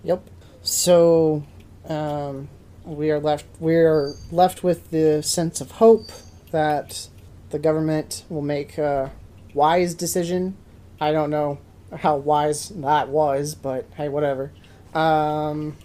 [0.04, 0.22] Yep.
[0.62, 1.44] So
[1.86, 2.48] um,
[2.88, 6.10] we are left we are left with the sense of hope
[6.50, 7.08] that
[7.50, 9.12] the government will make a
[9.54, 10.56] wise decision.
[11.00, 11.58] I don't know
[11.96, 14.52] how wise that was, but hey, whatever.
[14.94, 15.76] Um,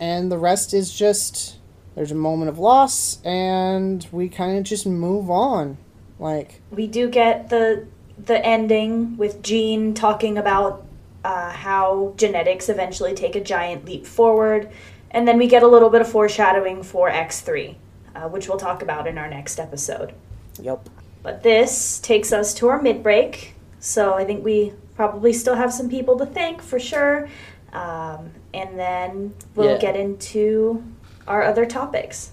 [0.00, 1.58] and the rest is just
[1.94, 5.76] there's a moment of loss, and we kind of just move on.
[6.18, 7.86] Like we do get the
[8.24, 10.86] the ending with Jean talking about
[11.24, 14.70] uh, how genetics eventually take a giant leap forward,
[15.14, 17.76] and then we get a little bit of foreshadowing for X three,
[18.14, 20.12] uh, which we'll talk about in our next episode.
[20.60, 20.86] yep.
[21.22, 25.72] But this takes us to our mid break, so I think we probably still have
[25.72, 27.28] some people to thank for sure,
[27.72, 29.78] um, and then we'll Yeah.
[29.78, 30.82] get into
[31.26, 32.32] our other topics.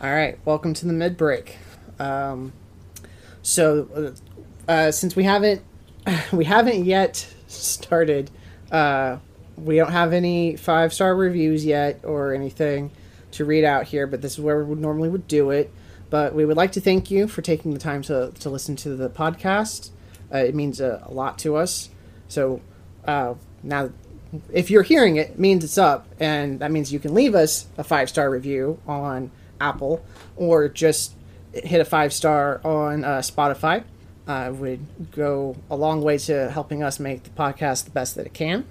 [0.00, 1.56] All right, welcome to the mid break.
[1.98, 2.52] Um,
[3.42, 4.14] so,
[4.68, 5.60] uh, uh, since we haven't
[6.32, 8.30] we haven't yet started,
[8.70, 9.18] uh,
[9.56, 12.90] we don't have any five star reviews yet or anything
[13.32, 14.06] to read out here.
[14.06, 15.72] But this is where we would normally would do it.
[16.10, 18.96] But we would like to thank you for taking the time to to listen to
[18.96, 19.90] the podcast.
[20.32, 21.90] Uh, it means a, a lot to us.
[22.28, 22.60] So
[23.04, 23.90] uh, now
[24.52, 27.66] if you're hearing it, it means it's up, and that means you can leave us
[27.76, 29.30] a five star review on
[29.60, 30.04] Apple
[30.36, 31.14] or just
[31.52, 33.84] hit a five star on uh, Spotify.
[34.28, 38.26] Uh, would go a long way to helping us make the podcast the best that
[38.26, 38.62] it can.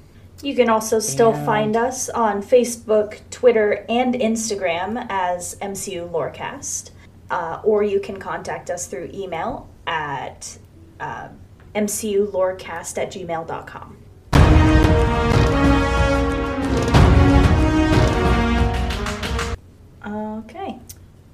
[0.43, 6.91] You can also still And- find us on Facebook, Twitter, and Instagram as MCU Lorecast.
[7.31, 10.57] Uh, or you can contact us through email at
[10.99, 11.29] uh,
[11.75, 13.97] mculorecast at gmail.com.
[20.05, 20.79] Okay.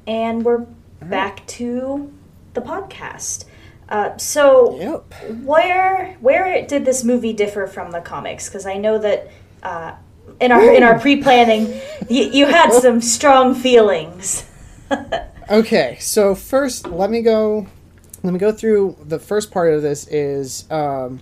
[0.08, 0.66] And we're
[1.02, 2.12] back to
[2.54, 3.46] the podcast.
[3.90, 5.14] Uh, so, Yep.
[5.44, 8.48] where where did this movie differ from the comics?
[8.50, 9.30] Because I know that
[9.62, 9.94] uh,
[10.40, 11.80] in our in our pre planning,
[12.10, 14.46] you, you had some strong feelings.
[15.50, 17.68] Okay, so first, let me go.
[18.24, 21.20] Let me go through the first part of this is um,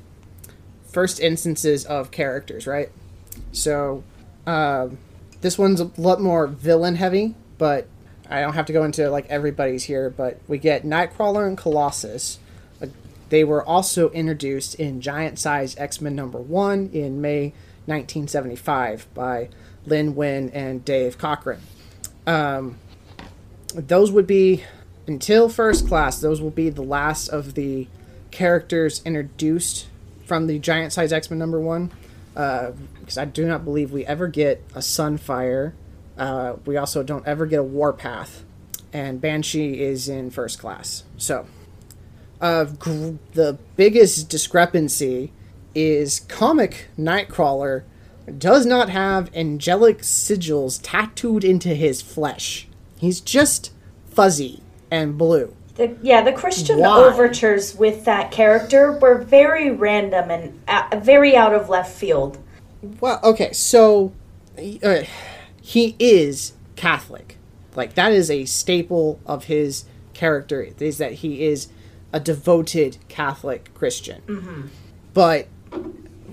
[0.92, 2.92] first instances of characters, right?
[3.52, 4.04] So,
[4.46, 5.00] um,
[5.42, 7.88] this one's a lot more villain heavy, but
[8.30, 10.12] I don't have to go into like everybody's here.
[10.12, 12.38] But we get Nightcrawler and Colossus.
[13.32, 17.54] Uh, They were also introduced in Giant Size X Men number one in May
[17.86, 19.50] 1975 by
[19.86, 21.60] Len Wein and Dave Cockrum
[22.28, 22.78] Um,
[23.74, 24.64] those would be
[25.08, 26.20] until first class.
[26.20, 27.88] Those will be the last of the
[28.32, 29.88] characters introduced
[30.26, 31.92] from the Giant Size X Men number one.
[32.36, 35.74] Uh, because I do not believe we ever get a Sunfire.
[36.18, 38.44] Uh, we also don't ever get a Warpath,
[38.94, 41.04] and Banshee is in first class.
[41.18, 41.46] So,
[42.42, 45.32] uh, gr- the biggest discrepancy
[45.74, 47.84] is comic Nightcrawler
[48.38, 52.68] does not have angelic sigils tattooed into his flesh.
[52.98, 53.72] He's just
[54.10, 55.56] fuzzy and blue.
[55.76, 57.00] The, yeah, the Christian Why?
[57.00, 62.38] overtures with that character were very random and uh, very out of left field.
[63.00, 64.12] Well, okay, so
[64.84, 65.04] uh,
[65.62, 67.38] he is Catholic.
[67.76, 71.70] Like that is a staple of his character is that he is
[72.14, 74.22] a devoted Catholic Christian.
[74.28, 74.62] Mm-hmm.
[75.14, 75.48] But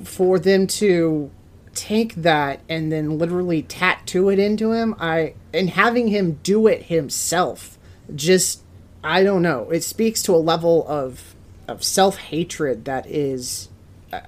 [0.04, 1.30] for them to
[1.74, 6.84] take that and then literally tattoo it into him, I and having him do it
[6.84, 7.78] himself,
[8.14, 8.62] just
[9.02, 9.70] I don't know.
[9.70, 11.34] It speaks to a level of
[11.68, 13.68] of self hatred that is
[14.12, 14.20] uh,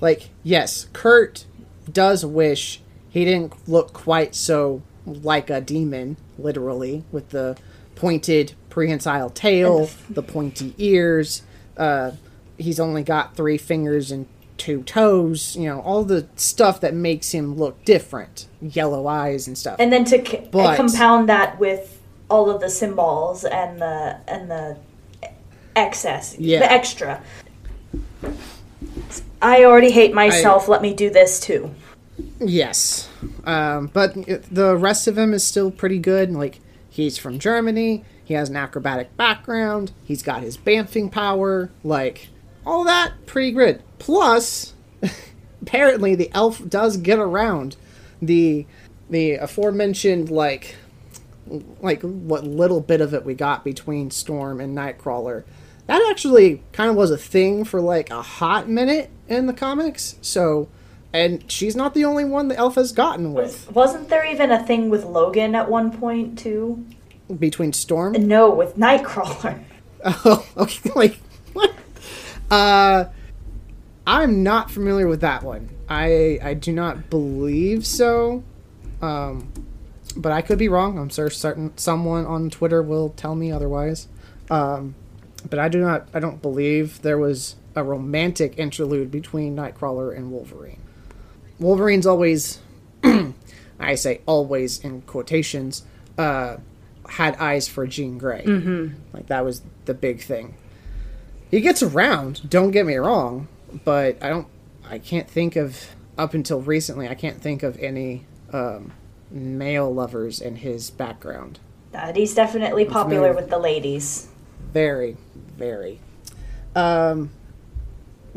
[0.00, 1.44] like yes kurt
[1.90, 7.56] does wish he didn't look quite so like a demon literally with the
[7.94, 11.42] pointed prehensile tail the pointy ears
[11.78, 12.12] uh,
[12.58, 14.24] he's only got three fingers and
[14.56, 19.58] two toes you know all the stuff that makes him look different yellow eyes and
[19.58, 22.00] stuff And then to c- But- compound that with
[22.30, 24.76] all of the symbols and the and the
[25.74, 26.60] excess, Yeah.
[26.60, 27.20] the extra.
[29.42, 30.68] I already hate myself.
[30.68, 31.70] let me do this too.
[32.40, 33.08] Yes,
[33.44, 34.14] um, but
[34.52, 36.30] the rest of him is still pretty good.
[36.32, 36.60] Like
[36.90, 42.28] he's from Germany, he has an acrobatic background, he's got his bamfing power, like
[42.66, 43.82] all that pretty good.
[43.98, 44.74] Plus,
[45.62, 47.76] apparently the elf does get around
[48.20, 48.66] the
[49.08, 50.76] the aforementioned like
[51.80, 55.44] like what little bit of it we got between Storm and Nightcrawler.
[55.86, 60.16] That actually kind of was a thing for like a hot minute in the comics.
[60.20, 60.68] So,
[61.14, 64.62] and she's not the only one the elf has gotten with Wasn't there even a
[64.62, 66.84] thing with Logan at one point too?
[67.38, 68.14] Between Storm.
[68.14, 69.62] And no, with Nightcrawler.
[70.04, 70.90] Oh, okay.
[70.94, 71.18] Like
[71.54, 71.74] what?
[72.48, 73.06] Uh,
[74.06, 75.70] I'm not familiar with that one.
[75.88, 78.44] I I do not believe so.
[79.02, 79.52] Um,
[80.16, 80.98] but I could be wrong.
[80.98, 84.06] I'm sure certain someone on Twitter will tell me otherwise.
[84.50, 84.94] Um,
[85.50, 86.08] but I do not.
[86.14, 90.80] I don't believe there was a romantic interlude between Nightcrawler and Wolverine.
[91.60, 92.58] Wolverine's always,
[93.80, 95.84] I say always in quotations,
[96.16, 96.56] uh,
[97.08, 98.44] had eyes for Jean Grey.
[98.44, 98.94] Mm-hmm.
[99.12, 100.54] Like that was the big thing.
[101.50, 102.48] He gets around.
[102.48, 103.48] Don't get me wrong,
[103.84, 104.46] but I don't.
[104.88, 107.08] I can't think of up until recently.
[107.08, 108.92] I can't think of any um,
[109.30, 111.58] male lovers in his background.
[111.94, 113.34] Uh, he's definitely popular familiar.
[113.34, 114.28] with the ladies.
[114.72, 115.16] Very,
[115.56, 116.00] very.
[116.74, 117.30] Um,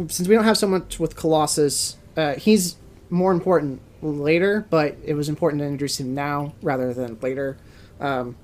[0.07, 2.77] since we don't have so much with Colossus, uh, he's
[3.09, 7.57] more important later, but it was important to introduce him now rather than later.
[7.99, 8.35] Um,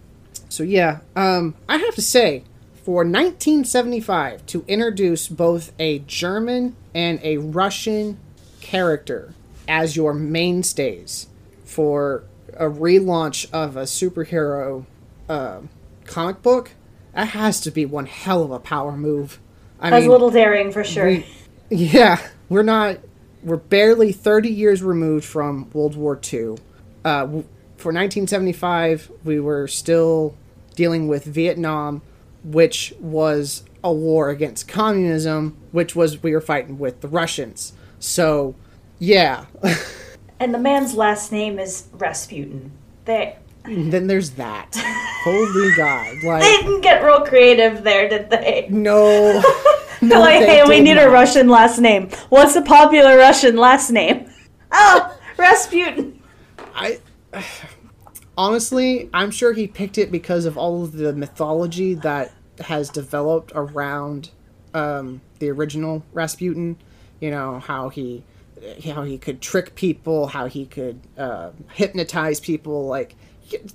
[0.50, 2.44] so yeah, um, I have to say,
[2.84, 8.18] for 1975 to introduce both a German and a Russian
[8.62, 9.34] character
[9.68, 11.28] as your mainstays
[11.66, 12.24] for
[12.54, 14.86] a relaunch of a superhero
[15.30, 15.60] uh,
[16.06, 16.72] comic book,
[17.14, 19.40] that has to be one hell of a power move.
[19.80, 21.08] I That's a little daring for sure.
[21.08, 21.26] we-
[21.70, 23.00] yeah, we're not.
[23.44, 26.56] We're barely 30 years removed from World War II.
[27.06, 27.42] Uh,
[27.78, 30.36] for 1975, we were still
[30.76, 32.02] dealing with Vietnam,
[32.44, 37.74] which was a war against communism, which was we were fighting with the Russians.
[38.00, 38.56] So,
[39.00, 39.46] yeah.
[40.40, 42.72] and the man's last name is Rasputin.
[43.06, 44.76] They mm, then there's that.
[45.24, 46.18] Holy God!
[46.22, 48.68] they Like didn't get real creative there, did they?
[48.70, 49.42] no.
[50.00, 51.10] They're like, they hey, we need a.
[51.10, 52.10] Russian last name.
[52.30, 54.30] What's a popular Russian last name?
[54.72, 56.22] Oh, Rasputin.
[56.76, 57.00] I
[58.38, 63.52] honestly, I'm sure he picked it because of all of the mythology that has developed
[63.56, 64.32] around
[64.74, 66.78] um, the original Rasputin.
[67.20, 68.24] You know how he
[68.86, 72.88] how he could trick people, how he could uh, hypnotize people.
[72.88, 73.16] Like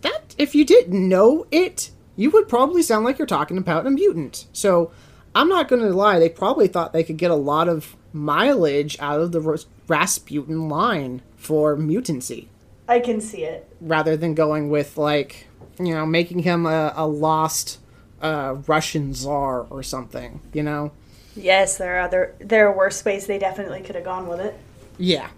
[0.00, 3.90] that, if you didn't know it, you would probably sound like you're talking about a
[3.90, 4.46] mutant.
[4.52, 4.92] So
[5.34, 8.96] I'm not going to lie; they probably thought they could get a lot of mileage
[9.00, 12.48] out of the Rasputin line for mutancy
[12.92, 13.68] I can see it.
[13.80, 15.46] rather than going with like
[15.78, 17.78] you know making him a, a lost
[18.20, 20.40] uh, Russian czar or something.
[20.52, 20.92] You know,
[21.34, 24.54] Yes, there are other there are worse ways they definitely could have gone with it.
[24.98, 25.28] yeah.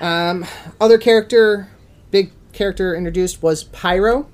[0.00, 0.44] Um,
[0.80, 1.68] other character,
[2.10, 4.26] big character introduced was Pyro.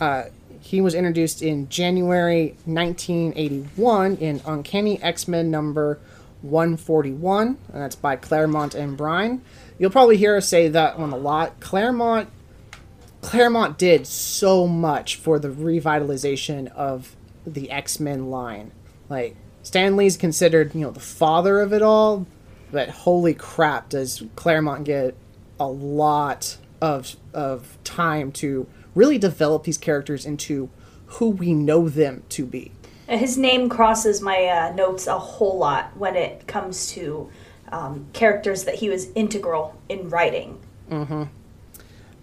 [0.00, 0.24] Uh,
[0.60, 5.98] he was introduced in January 1981 in Uncanny X Men number
[6.42, 9.42] 141, and that's by Claremont and Byrne.
[9.78, 11.60] You'll probably hear us say that one a lot.
[11.60, 12.28] Claremont
[13.20, 17.16] Claremont did so much for the revitalization of
[17.46, 18.72] the X Men line.
[19.08, 22.26] Like Stan Lee's considered, you know, the father of it all,
[22.70, 25.16] but holy crap, does Claremont get
[25.58, 30.70] a lot of of time to really develop these characters into
[31.06, 32.72] who we know them to be.
[33.08, 37.30] His name crosses my uh, notes a whole lot when it comes to
[37.70, 40.60] um, characters that he was integral in writing.
[40.90, 41.24] Mm-hmm.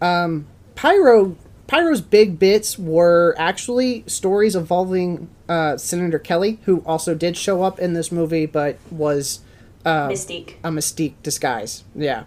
[0.01, 1.35] Um, Pyro
[1.67, 7.79] Pyro's big bits were actually stories involving uh, Senator Kelly, who also did show up
[7.79, 9.39] in this movie, but was
[9.85, 10.55] uh, Mystique.
[10.63, 11.83] A Mystique disguise.
[11.95, 12.23] Yeah.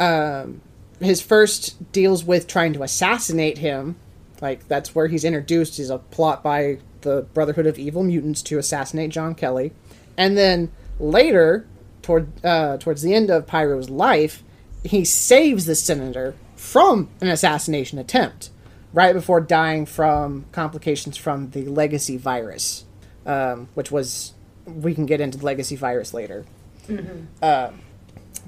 [0.00, 0.60] Um,
[1.00, 3.96] his first deals with trying to assassinate him.
[4.40, 5.78] Like that's where he's introduced.
[5.78, 9.72] Is a plot by the Brotherhood of Evil Mutants to assassinate John Kelly,
[10.16, 11.66] and then later,
[12.02, 14.42] toward uh, towards the end of Pyro's life,
[14.84, 18.50] he saves the senator from an assassination attempt
[18.92, 22.84] right before dying from complications from the legacy virus,
[23.26, 24.34] um, which was
[24.66, 26.44] we can get into the legacy virus later.
[26.88, 27.24] Mm-hmm.
[27.40, 27.70] Uh,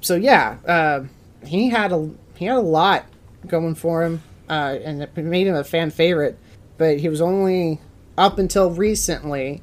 [0.01, 1.03] so yeah, uh,
[1.45, 3.05] he had a he had a lot
[3.47, 6.37] going for him, uh, and it made him a fan favorite.
[6.77, 7.79] But he was only
[8.17, 9.61] up until recently.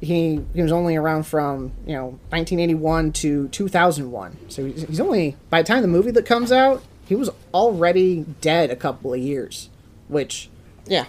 [0.00, 4.36] He he was only around from you know 1981 to 2001.
[4.48, 8.70] So he's only by the time the movie that comes out, he was already dead
[8.70, 9.70] a couple of years,
[10.08, 10.50] which,
[10.86, 11.06] yeah.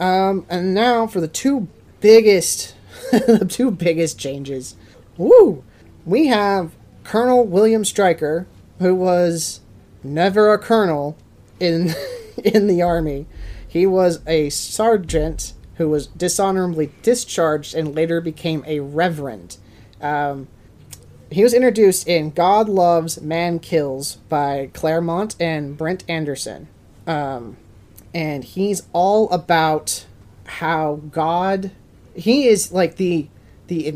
[0.00, 1.68] Um, and now for the two
[2.00, 2.74] biggest,
[3.12, 4.76] the two biggest changes.
[5.16, 5.64] Woo!
[6.04, 6.72] We have
[7.04, 8.46] Colonel William Stryker,
[8.78, 9.60] who was
[10.02, 11.16] never a colonel
[11.60, 11.94] in
[12.44, 13.26] in the army.
[13.66, 19.56] He was a sergeant who was dishonorably discharged and later became a reverend.
[20.00, 20.48] Um,
[21.30, 26.68] he was introduced in God Loves, Man Kills by Claremont and Brent Anderson.
[27.06, 27.56] Um,
[28.14, 30.04] and he's all about
[30.44, 31.70] how God
[32.14, 33.28] he is like the
[33.68, 33.90] the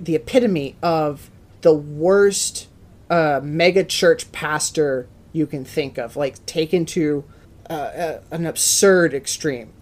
[0.00, 1.30] the epitome of
[1.62, 2.68] the worst
[3.10, 7.24] uh, mega church pastor you can think of, like taken to
[7.68, 9.72] uh, uh, an absurd extreme.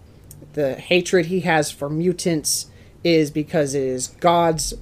[0.53, 2.67] The hatred he has for mutants
[3.03, 4.73] is because it is God's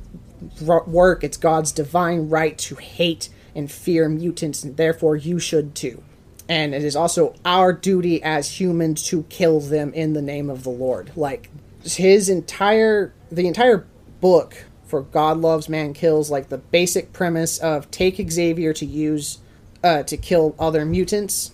[0.61, 1.23] work.
[1.23, 6.03] It's God's divine right to hate and fear mutants, and therefore you should too.
[6.47, 10.63] And it is also our duty as humans to kill them in the name of
[10.63, 11.11] the Lord.
[11.15, 11.49] Like
[11.83, 13.85] his entire, the entire
[14.19, 16.31] book for God loves, man kills.
[16.31, 19.37] Like the basic premise of take Xavier to use
[19.83, 21.51] uh, to kill other mutants.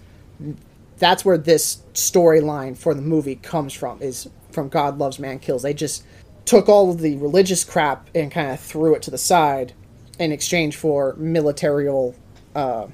[0.97, 4.01] That's where this storyline for the movie comes from.
[4.01, 5.63] Is from God loves, man kills.
[5.63, 6.03] They just
[6.45, 9.73] took all of the religious crap and kind of threw it to the side
[10.19, 12.15] in exchange for militarial
[12.55, 12.87] uh,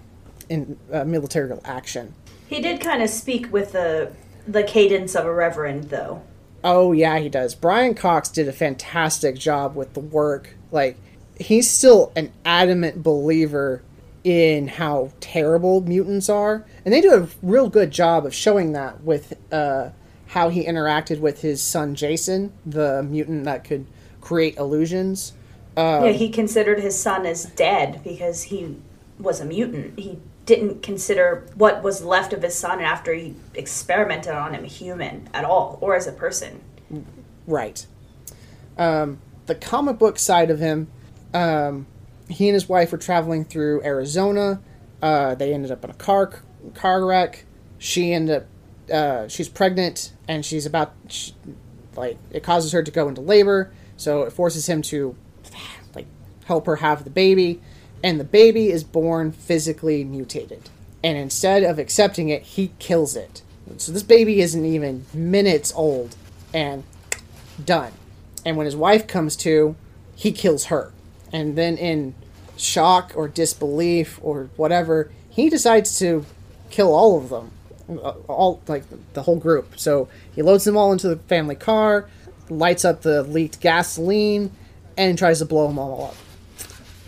[0.49, 2.13] in uh, militarial action.
[2.47, 4.11] He did kind of speak with the
[4.47, 6.23] the cadence of a reverend, though.
[6.63, 7.55] Oh yeah, he does.
[7.55, 10.55] Brian Cox did a fantastic job with the work.
[10.71, 10.97] Like
[11.39, 13.81] he's still an adamant believer
[14.23, 19.01] in how terrible mutants are, and they do a real good job of showing that
[19.03, 19.89] with uh,
[20.27, 23.85] how he interacted with his son Jason, the mutant that could
[24.21, 25.33] create illusions.
[25.75, 28.77] Um, yeah, he considered his son as dead because he
[29.19, 29.99] was a mutant.
[29.99, 35.29] He didn't consider what was left of his son after he experimented on him human
[35.33, 36.61] at all or as a person.
[37.47, 37.85] Right.
[38.77, 40.87] Um, the comic book side of him,
[41.33, 41.87] um,
[42.33, 44.61] he and his wife were traveling through Arizona.
[45.01, 46.41] Uh, they ended up in a car
[46.73, 47.45] car wreck.
[47.77, 48.47] She ended up
[48.91, 51.33] uh, she's pregnant and she's about she,
[51.95, 55.15] like it causes her to go into labor, so it forces him to
[55.95, 56.07] like
[56.45, 57.61] help her have the baby,
[58.03, 60.69] and the baby is born physically mutated.
[61.03, 63.41] And instead of accepting it, he kills it.
[63.77, 66.15] So this baby isn't even minutes old
[66.53, 66.83] and
[67.63, 67.93] done.
[68.45, 69.75] And when his wife comes to,
[70.15, 70.91] he kills her.
[71.31, 72.13] And then in
[72.61, 76.25] shock or disbelief or whatever, he decides to
[76.69, 77.51] kill all of them
[78.27, 78.83] all like
[79.13, 79.77] the whole group.
[79.77, 82.07] So he loads them all into the family car,
[82.49, 84.51] lights up the leaked gasoline,
[84.97, 86.15] and tries to blow them all up.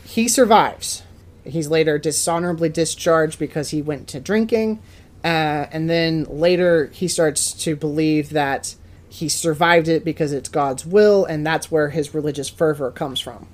[0.05, 1.03] He survives.
[1.43, 4.79] He's later dishonorably discharged because he went to drinking,
[5.23, 8.75] uh, and then later he starts to believe that
[9.09, 13.47] he survived it because it's God's will, and that's where his religious fervor comes from.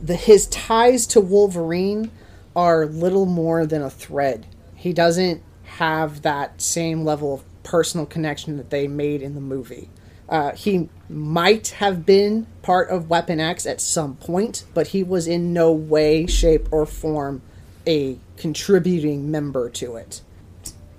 [0.00, 2.10] The, his ties to Wolverine
[2.54, 4.46] are little more than a thread.
[4.74, 9.90] He doesn't have that same level of personal connection that they made in the movie.
[10.28, 15.26] Uh, he might have been part of Weapon X at some point, but he was
[15.26, 17.42] in no way, shape, or form
[17.86, 20.22] a contributing member to it.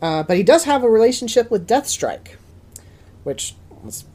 [0.02, 2.36] Uh, but he does have a relationship with Deathstrike,
[3.24, 3.56] which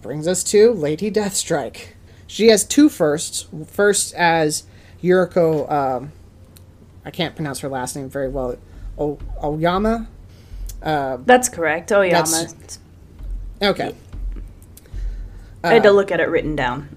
[0.01, 1.89] brings us to Lady Deathstrike.
[2.27, 3.47] She has two firsts.
[3.67, 4.65] First, as
[5.03, 6.13] Yuriko, um,
[7.05, 8.57] I can't pronounce her last name very well.
[8.99, 10.09] O- Oyama.
[10.83, 11.91] Uh, that's correct.
[11.93, 12.27] Oyama.
[12.29, 12.79] That's,
[13.61, 13.95] okay.
[15.65, 16.97] I had to look at it written down.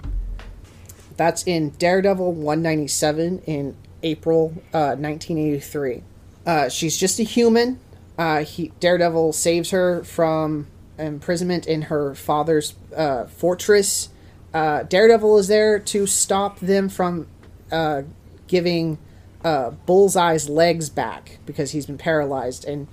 [1.18, 6.03] That's in Daredevil 197 in April uh, 1983.
[6.45, 7.80] Uh, she's just a human.
[8.18, 14.10] Uh, he, Daredevil saves her from imprisonment in her father's uh, fortress.
[14.53, 17.28] Uh, Daredevil is there to stop them from
[17.72, 18.03] uh,
[18.47, 18.97] giving
[19.43, 22.66] Bullseye's legs back because he's been paralyzed.
[22.66, 22.88] And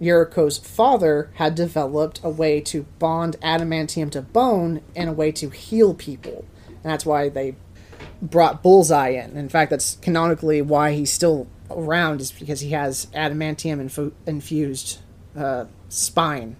[0.00, 5.50] Yuriko's father had developed a way to bond adamantium to bone and a way to
[5.50, 6.44] heal people.
[6.68, 7.54] And that's why they
[8.20, 9.36] brought Bullseye in.
[9.36, 14.98] In fact, that's canonically why he's still around, is because he has adamantium infu- infused
[15.36, 16.56] uh, spine.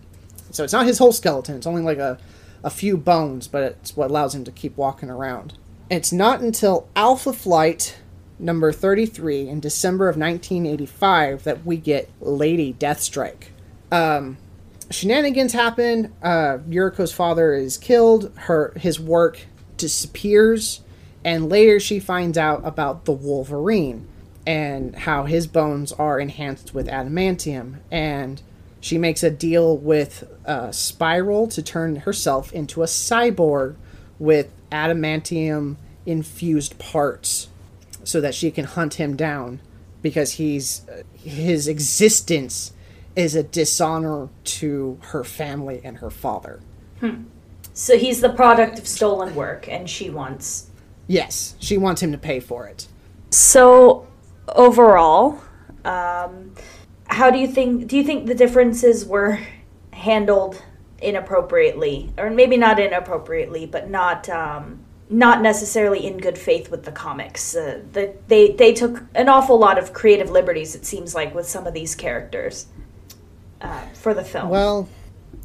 [0.50, 2.18] So it's not his whole skeleton, it's only like a,
[2.62, 5.54] a few bones, but it's what allows him to keep walking around.
[5.92, 7.98] It's not until Alpha Flight
[8.38, 13.48] number 33 in December of 1985 that we get Lady Deathstrike.
[13.90, 14.38] Um,
[14.90, 16.14] shenanigans happen.
[16.22, 18.32] Uh, Yuriko's father is killed.
[18.36, 19.40] Her his work
[19.76, 20.80] disappears,
[21.26, 24.08] and later she finds out about the Wolverine
[24.46, 27.80] and how his bones are enhanced with adamantium.
[27.90, 28.40] And
[28.80, 33.76] she makes a deal with uh, Spiral to turn herself into a cyborg
[34.18, 35.76] with adamantium
[36.06, 37.48] infused parts
[38.04, 39.60] so that she can hunt him down
[40.00, 40.84] because he's
[41.14, 42.72] his existence
[43.14, 46.60] is a dishonor to her family and her father.
[47.00, 47.24] Hmm.
[47.74, 50.70] So he's the product of stolen work, and she wants.
[51.06, 52.86] Yes, she wants him to pay for it.
[53.30, 54.06] So,
[54.48, 55.40] overall,
[55.84, 56.54] um,
[57.06, 57.88] how do you think?
[57.88, 59.40] Do you think the differences were
[59.92, 60.62] handled
[61.00, 64.81] inappropriately, or maybe not inappropriately, but not um,
[65.12, 67.54] not necessarily in good faith with the comics.
[67.54, 70.74] Uh, the, they they took an awful lot of creative liberties.
[70.74, 72.66] It seems like with some of these characters
[73.60, 74.48] uh, for the film.
[74.48, 74.88] Well,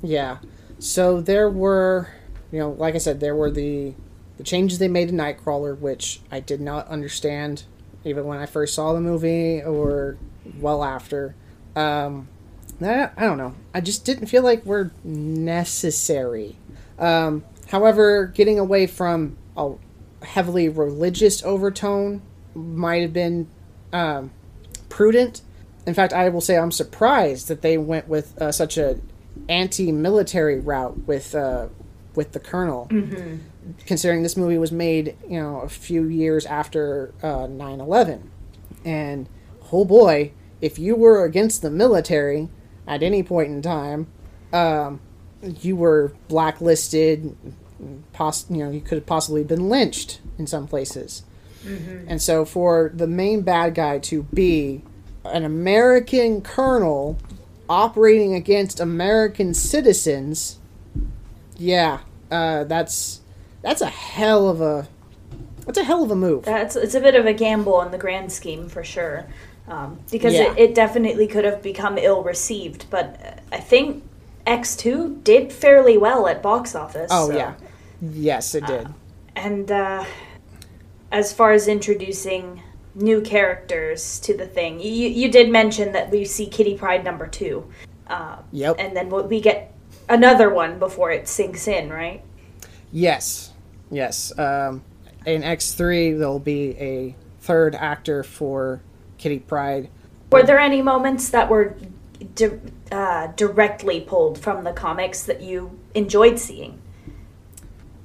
[0.01, 0.38] yeah.
[0.80, 2.09] So there were,
[2.51, 3.93] you know, like I said, there were the
[4.38, 7.63] the changes they made to Nightcrawler, which I did not understand
[8.05, 10.18] even when I first saw the movie or
[10.59, 11.36] well after.
[11.76, 12.30] Um,
[12.82, 13.55] I, I don't know.
[13.74, 16.55] I just didn't feel like we're necessary.
[16.97, 19.74] Um, however, getting away from a
[20.24, 22.22] heavily religious overtone
[22.53, 23.47] might have been
[23.91, 24.32] um,
[24.89, 25.41] prudent.
[25.86, 28.99] In fact, I will say I'm surprised that they went with uh, such a
[29.49, 31.68] anti-military route with uh,
[32.16, 33.38] with the Colonel, mm-hmm.
[33.86, 38.24] considering this movie was made, you know, a few years after uh, 9/11,
[38.84, 39.30] and
[39.72, 40.32] oh boy,
[40.62, 42.49] if you were against the military
[42.88, 44.08] at any point in time,
[44.51, 44.99] um,
[45.41, 47.36] you were blacklisted,
[48.13, 51.23] poss- you know, he could have possibly been lynched in some places.
[51.65, 52.05] Mm-hmm.
[52.07, 54.84] And so for the main bad guy to be
[55.25, 57.17] an American colonel
[57.67, 60.59] operating against American citizens,
[61.57, 61.99] yeah,
[62.32, 63.21] uh, that's
[63.61, 64.88] that's a hell of a
[65.65, 66.45] that's a hell of a move.
[66.45, 69.25] That's it's a bit of a gamble in the grand scheme for sure,
[69.67, 70.51] um, because yeah.
[70.51, 72.86] it, it definitely could have become ill received.
[72.89, 74.03] But I think
[74.45, 77.09] X two did fairly well at box office.
[77.11, 77.36] Oh so.
[77.36, 77.55] yeah,
[78.02, 78.88] Yes, it did.
[78.88, 78.91] Uh,
[79.36, 80.06] and uh,
[81.12, 82.62] as far as introducing
[82.95, 87.28] new characters to the thing, you, you did mention that we see Kitty Pryde number
[87.28, 87.70] two.
[88.08, 88.76] Uh, yep.
[88.80, 89.74] And then we get
[90.10, 92.24] another one before it sinks in, right?
[92.91, 93.54] Yes.
[93.91, 94.38] Yes.
[94.38, 94.84] Um,
[95.26, 98.82] in X3, there'll be a third actor for
[99.18, 99.89] Kitty Pryde.
[100.32, 101.78] Were there any moments that were
[102.36, 102.60] di-
[102.91, 106.82] uh, directly pulled from the comics that you enjoyed seeing?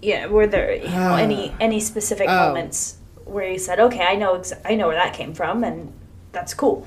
[0.02, 2.48] Yeah, were there you know, any any specific oh.
[2.48, 5.92] moments where you said, "Okay, I know ex- I know where that came from," and
[6.32, 6.86] that's cool.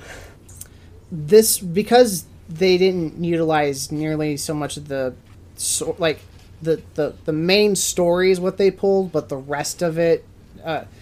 [1.11, 5.15] This because they didn't utilize nearly so much of the
[5.55, 6.19] so, like
[6.61, 10.25] the, the the main story is what they pulled, but the rest of it,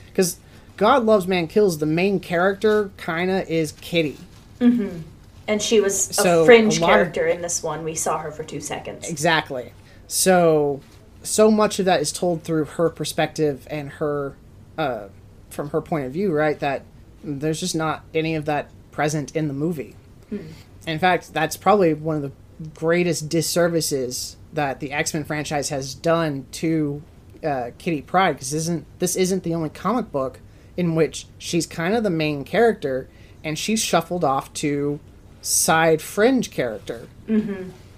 [0.08, 0.40] because uh,
[0.78, 4.18] God loves man kills, the main character kind of is Kitty.
[4.60, 5.02] Mm-hmm.
[5.46, 7.84] And she was so a fringe a character of, in this one.
[7.84, 9.10] We saw her for two seconds.
[9.10, 9.74] Exactly.
[10.08, 10.80] So
[11.24, 14.36] so much of that is told through her perspective and her
[14.78, 15.08] uh,
[15.50, 16.60] from her point of view, right?
[16.60, 16.84] That
[17.24, 19.96] there's just not any of that present in the movie.
[20.30, 20.48] Hmm.
[20.86, 22.32] In fact, that's probably one of the
[22.76, 27.02] greatest disservices that the X Men franchise has done to
[27.44, 30.40] uh, Kitty Pryde because isn't this isn't the only comic book
[30.78, 33.08] in which she's kind of the main character
[33.44, 35.00] and she's shuffled off to
[35.42, 37.08] side fringe character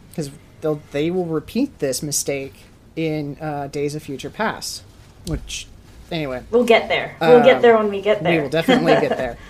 [0.10, 2.64] because they'll they will repeat this mistake
[2.96, 4.84] in uh, Days of Future Past,
[5.28, 5.68] which
[6.12, 7.16] anyway We'll get there.
[7.20, 8.38] We'll get Um, there when we get there.
[8.38, 9.38] we will definitely get there.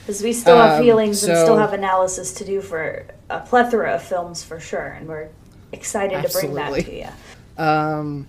[0.00, 3.92] Because we still have Um, feelings and still have analysis to do for a plethora
[3.96, 5.28] of films for sure, and we're
[5.70, 7.62] excited to bring that to you.
[7.62, 8.26] Um,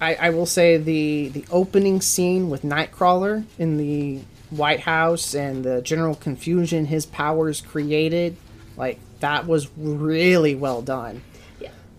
[0.00, 4.20] I, I will say the the opening scene with Nightcrawler in the
[4.50, 8.36] White House and the general confusion his powers created,
[8.76, 11.22] like that was really well done.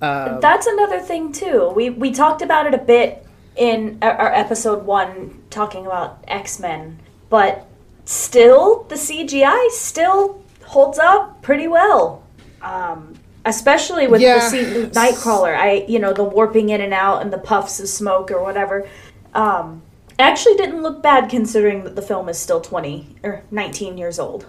[0.02, 1.72] Um, That's another thing too.
[1.76, 3.26] We we talked about it a bit
[3.56, 7.66] in our- episode one, talking about X Men, but
[8.06, 12.24] still the CGI still holds up pretty well.
[12.62, 14.50] Um, especially with Yeah.
[14.50, 17.90] the with Nightcrawler, I you know the warping in and out and the puffs of
[17.90, 18.88] smoke or whatever.
[19.34, 19.82] Um,
[20.18, 24.46] actually didn't look bad considering that the film is still twenty or nineteen years old.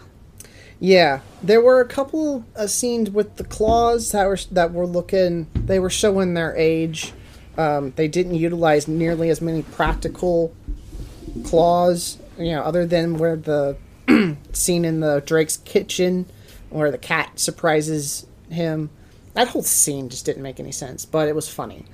[0.81, 5.47] Yeah, there were a couple scenes with the claws that were that were looking.
[5.55, 7.13] They were showing their age.
[7.59, 10.55] Um, they didn't utilize nearly as many practical
[11.45, 13.77] claws, you know, other than where the
[14.53, 16.25] scene in the Drake's kitchen,
[16.71, 18.89] where the cat surprises him.
[19.35, 21.85] That whole scene just didn't make any sense, but it was funny.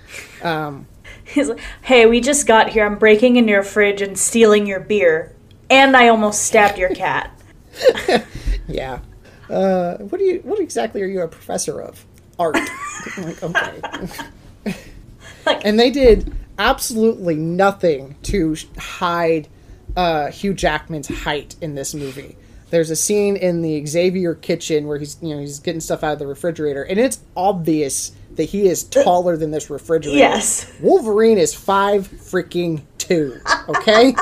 [0.42, 0.86] Um,
[1.24, 2.86] He's like, "Hey, we just got here.
[2.86, 5.34] I'm breaking into your fridge and stealing your beer,
[5.68, 7.32] and I almost stabbed your cat."
[8.68, 9.00] yeah.
[9.48, 10.40] Uh, what do you?
[10.44, 12.04] What exactly are you a professor of?
[12.38, 12.56] Art.
[13.18, 13.80] Like, okay.
[15.46, 19.46] Like- and they did absolutely nothing to hide
[19.96, 22.36] uh, Hugh Jackman's height in this movie.
[22.70, 26.14] There's a scene in the Xavier kitchen where he's you know he's getting stuff out
[26.14, 30.18] of the refrigerator, and it's obvious that he is taller than this refrigerator.
[30.18, 30.70] Yes.
[30.80, 33.40] Wolverine is five freaking two.
[33.68, 34.14] Okay.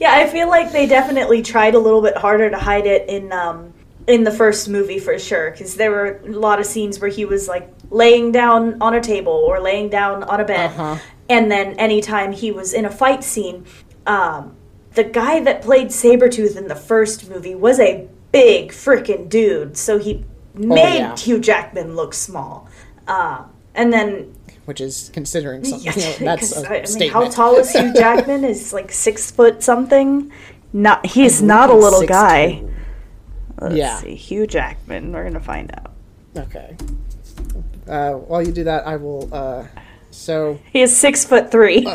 [0.00, 3.32] Yeah, I feel like they definitely tried a little bit harder to hide it in
[3.32, 3.72] um
[4.06, 7.24] in the first movie for sure because there were a lot of scenes where he
[7.24, 10.96] was like laying down on a table or laying down on a bed, Uh-huh.
[11.28, 13.66] and then anytime he was in a fight scene,
[14.06, 14.56] um,
[14.94, 19.98] the guy that played Sabretooth in the first movie was a big freaking dude, so
[19.98, 20.24] he
[20.54, 21.16] made yeah.
[21.16, 22.68] Hugh Jackman look small.
[23.06, 23.44] Uh,
[23.74, 24.34] and then
[24.66, 25.92] Which is considering something.
[25.92, 27.12] You know, that's a I mean, statement.
[27.12, 28.44] how tall is Hugh Jackman?
[28.44, 30.30] is like six foot something.
[30.72, 32.06] Not he's not a little 6'2".
[32.08, 32.62] guy.
[33.60, 33.96] Let's Yeah.
[33.98, 35.12] see, Hugh Jackman.
[35.12, 35.92] We're gonna find out.
[36.36, 36.76] Okay.
[37.88, 39.28] Uh, while you do that, I will.
[39.34, 39.66] Uh,
[40.12, 41.86] so He is six foot three.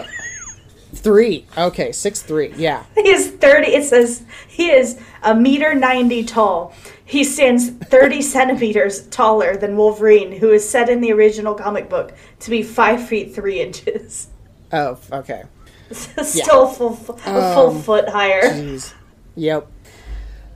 [0.93, 1.45] three.
[1.57, 2.53] Okay, six three.
[2.57, 2.83] Yeah.
[2.95, 3.67] he is thirty.
[3.73, 6.73] It says he is a meter ninety tall.
[7.05, 12.13] He stands thirty centimeters taller than Wolverine, who is said in the original comic book
[12.39, 14.27] to be five feet three inches.
[14.73, 15.43] Oh, okay.
[15.91, 18.41] Still full, a full Um, foot higher.
[18.41, 18.93] Jeez.
[19.35, 19.71] Yep.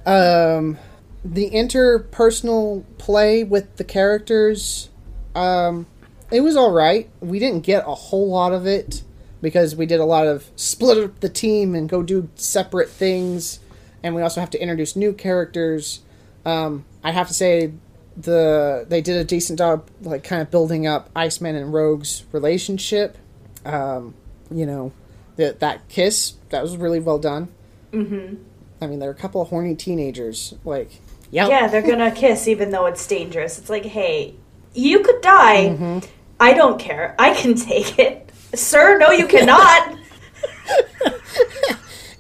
[0.08, 0.80] Um,
[1.24, 4.90] the interpersonal play with the characters,
[5.36, 5.86] um,
[6.32, 7.10] it was all right.
[7.20, 9.04] We didn't get a whole lot of it
[9.42, 13.60] because we did a lot of split up the team and go do separate things,
[14.02, 16.02] and we also have to introduce new characters.
[16.46, 17.74] Um, I have to say,
[18.18, 23.18] the they did a decent job, like kind of building up Iceman and Rogue's relationship.
[23.66, 24.14] Um,
[24.52, 24.92] you know,
[25.38, 27.50] that that kiss that was really well done.
[27.92, 28.36] Mm-hmm.
[28.82, 30.54] I mean, there are a couple of horny teenagers.
[30.66, 31.00] Like,
[31.32, 31.50] yep.
[31.50, 33.58] Yeah, they're gonna kiss even though it's dangerous.
[33.58, 34.36] It's like, hey,
[34.74, 35.70] you could die.
[35.70, 36.00] Mm-hmm.
[36.40, 37.16] I don't care.
[37.20, 38.32] I can take it.
[38.54, 39.98] Sir, no, you cannot.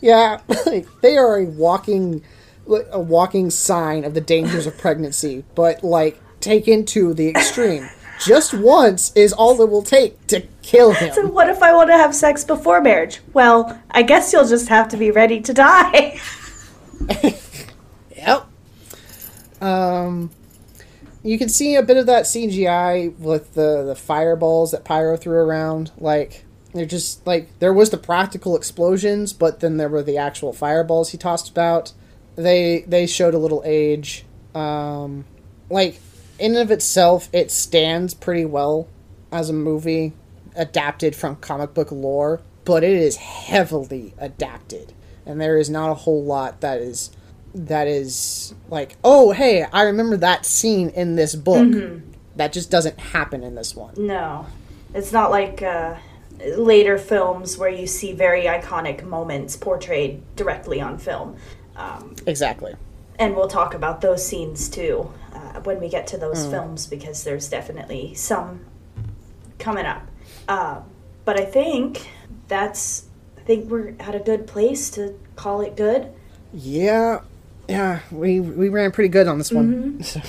[0.01, 2.23] Yeah, like, they are a walking,
[2.91, 7.89] a walking sign of the dangers of pregnancy, but like taken to the extreme.
[8.25, 11.13] Just once is all it will take to kill him.
[11.13, 13.21] so what if I want to have sex before marriage?
[13.33, 16.19] Well, I guess you'll just have to be ready to die.
[18.19, 18.47] Yep.
[19.61, 20.31] Um,
[21.23, 25.37] you can see a bit of that CGI with the the fireballs that Pyro threw
[25.37, 25.91] around.
[25.97, 30.53] Like they're just like there was the practical explosions, but then there were the actual
[30.53, 31.93] fireballs he tossed about.
[32.39, 34.25] They they showed a little age.
[34.55, 35.25] Um,
[35.69, 35.99] like
[36.39, 38.87] in and of itself, it stands pretty well
[39.31, 40.13] as a movie
[40.55, 44.93] adapted from comic book lore, but it is heavily adapted,
[45.25, 47.11] and there is not a whole lot that is
[47.53, 51.67] that is like, oh, hey, I remember that scene in this book.
[52.35, 53.95] That just doesn't happen in this one.
[53.97, 54.45] no,
[54.93, 55.97] it's not like uh,
[56.57, 61.35] later films where you see very iconic moments portrayed directly on film.
[61.79, 62.75] Um, Exactly.
[63.17, 67.23] and we'll talk about those scenes too uh, when we get to those films because
[67.23, 68.65] there's definitely some
[69.57, 70.03] coming up.
[70.47, 70.81] Uh,
[71.25, 72.09] but I think
[72.47, 73.05] that's
[73.37, 76.11] I think we're at a good place to call it good.
[76.53, 77.21] Yeah,
[77.67, 80.01] yeah, we we ran pretty good on this one.
[80.03, 80.21] So,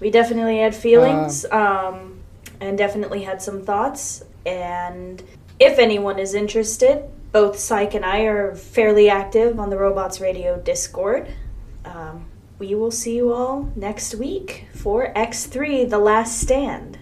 [0.00, 2.18] We definitely had feelings, um,
[2.60, 4.24] and definitely had some thoughts.
[4.44, 5.22] And
[5.60, 10.60] if anyone is interested, both Cyke and I are fairly active on the Robots Radio
[10.60, 11.28] Discord.
[11.86, 12.26] Um,
[12.58, 16.98] we will see you all next week for X3 The Last Stand.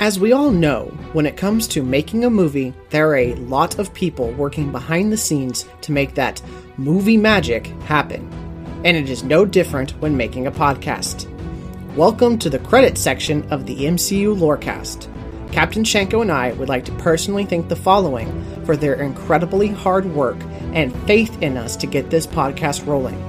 [0.00, 3.78] As we all know, when it comes to making a movie, there are a lot
[3.78, 6.42] of people working behind the scenes to make that
[6.76, 8.28] movie magic happen.
[8.84, 11.28] And it is no different when making a podcast.
[11.94, 15.08] Welcome to the credit section of the MCU Lorecast.
[15.52, 20.06] Captain Shenko and I would like to personally thank the following for their incredibly hard
[20.06, 20.38] work
[20.72, 23.22] and faith in us to get this podcast rolling.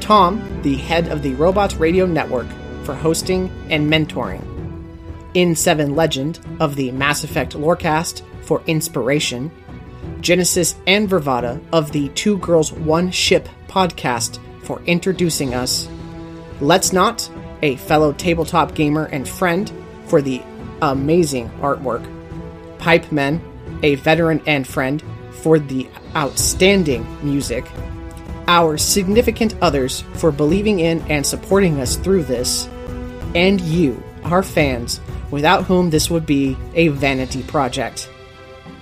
[0.00, 2.48] Tom, the head of the Robots Radio Network,
[2.82, 4.42] for hosting and mentoring.
[5.34, 9.52] In7 Legend of the Mass Effect Lorecast for inspiration,
[10.20, 15.88] Genesis and Vervada of the Two Girls One Ship podcast for introducing us,
[16.60, 17.30] Let's Not,
[17.62, 19.70] a fellow tabletop gamer and friend,
[20.06, 20.42] for the
[20.82, 22.06] amazing artwork,
[22.78, 23.40] Pipe Men,
[23.82, 25.02] a veteran and friend,
[25.42, 27.64] for the outstanding music,
[28.46, 32.66] our significant others for believing in and supporting us through this,
[33.34, 35.00] and you, our fans,
[35.30, 38.08] without whom this would be a vanity project.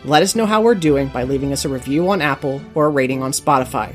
[0.05, 2.91] Let us know how we're doing by leaving us a review on Apple or a
[2.91, 3.95] rating on Spotify.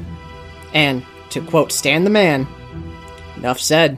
[0.73, 2.47] And, to quote Stan the Man,
[3.37, 3.97] enough said.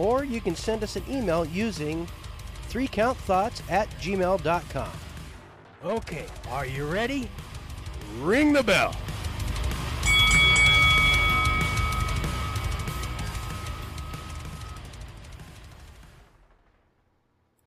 [0.00, 2.08] Or you can send us an email using
[2.70, 4.90] threecountthoughts at gmail.com.
[5.84, 7.28] Okay, are you ready?
[8.20, 8.96] Ring the bell.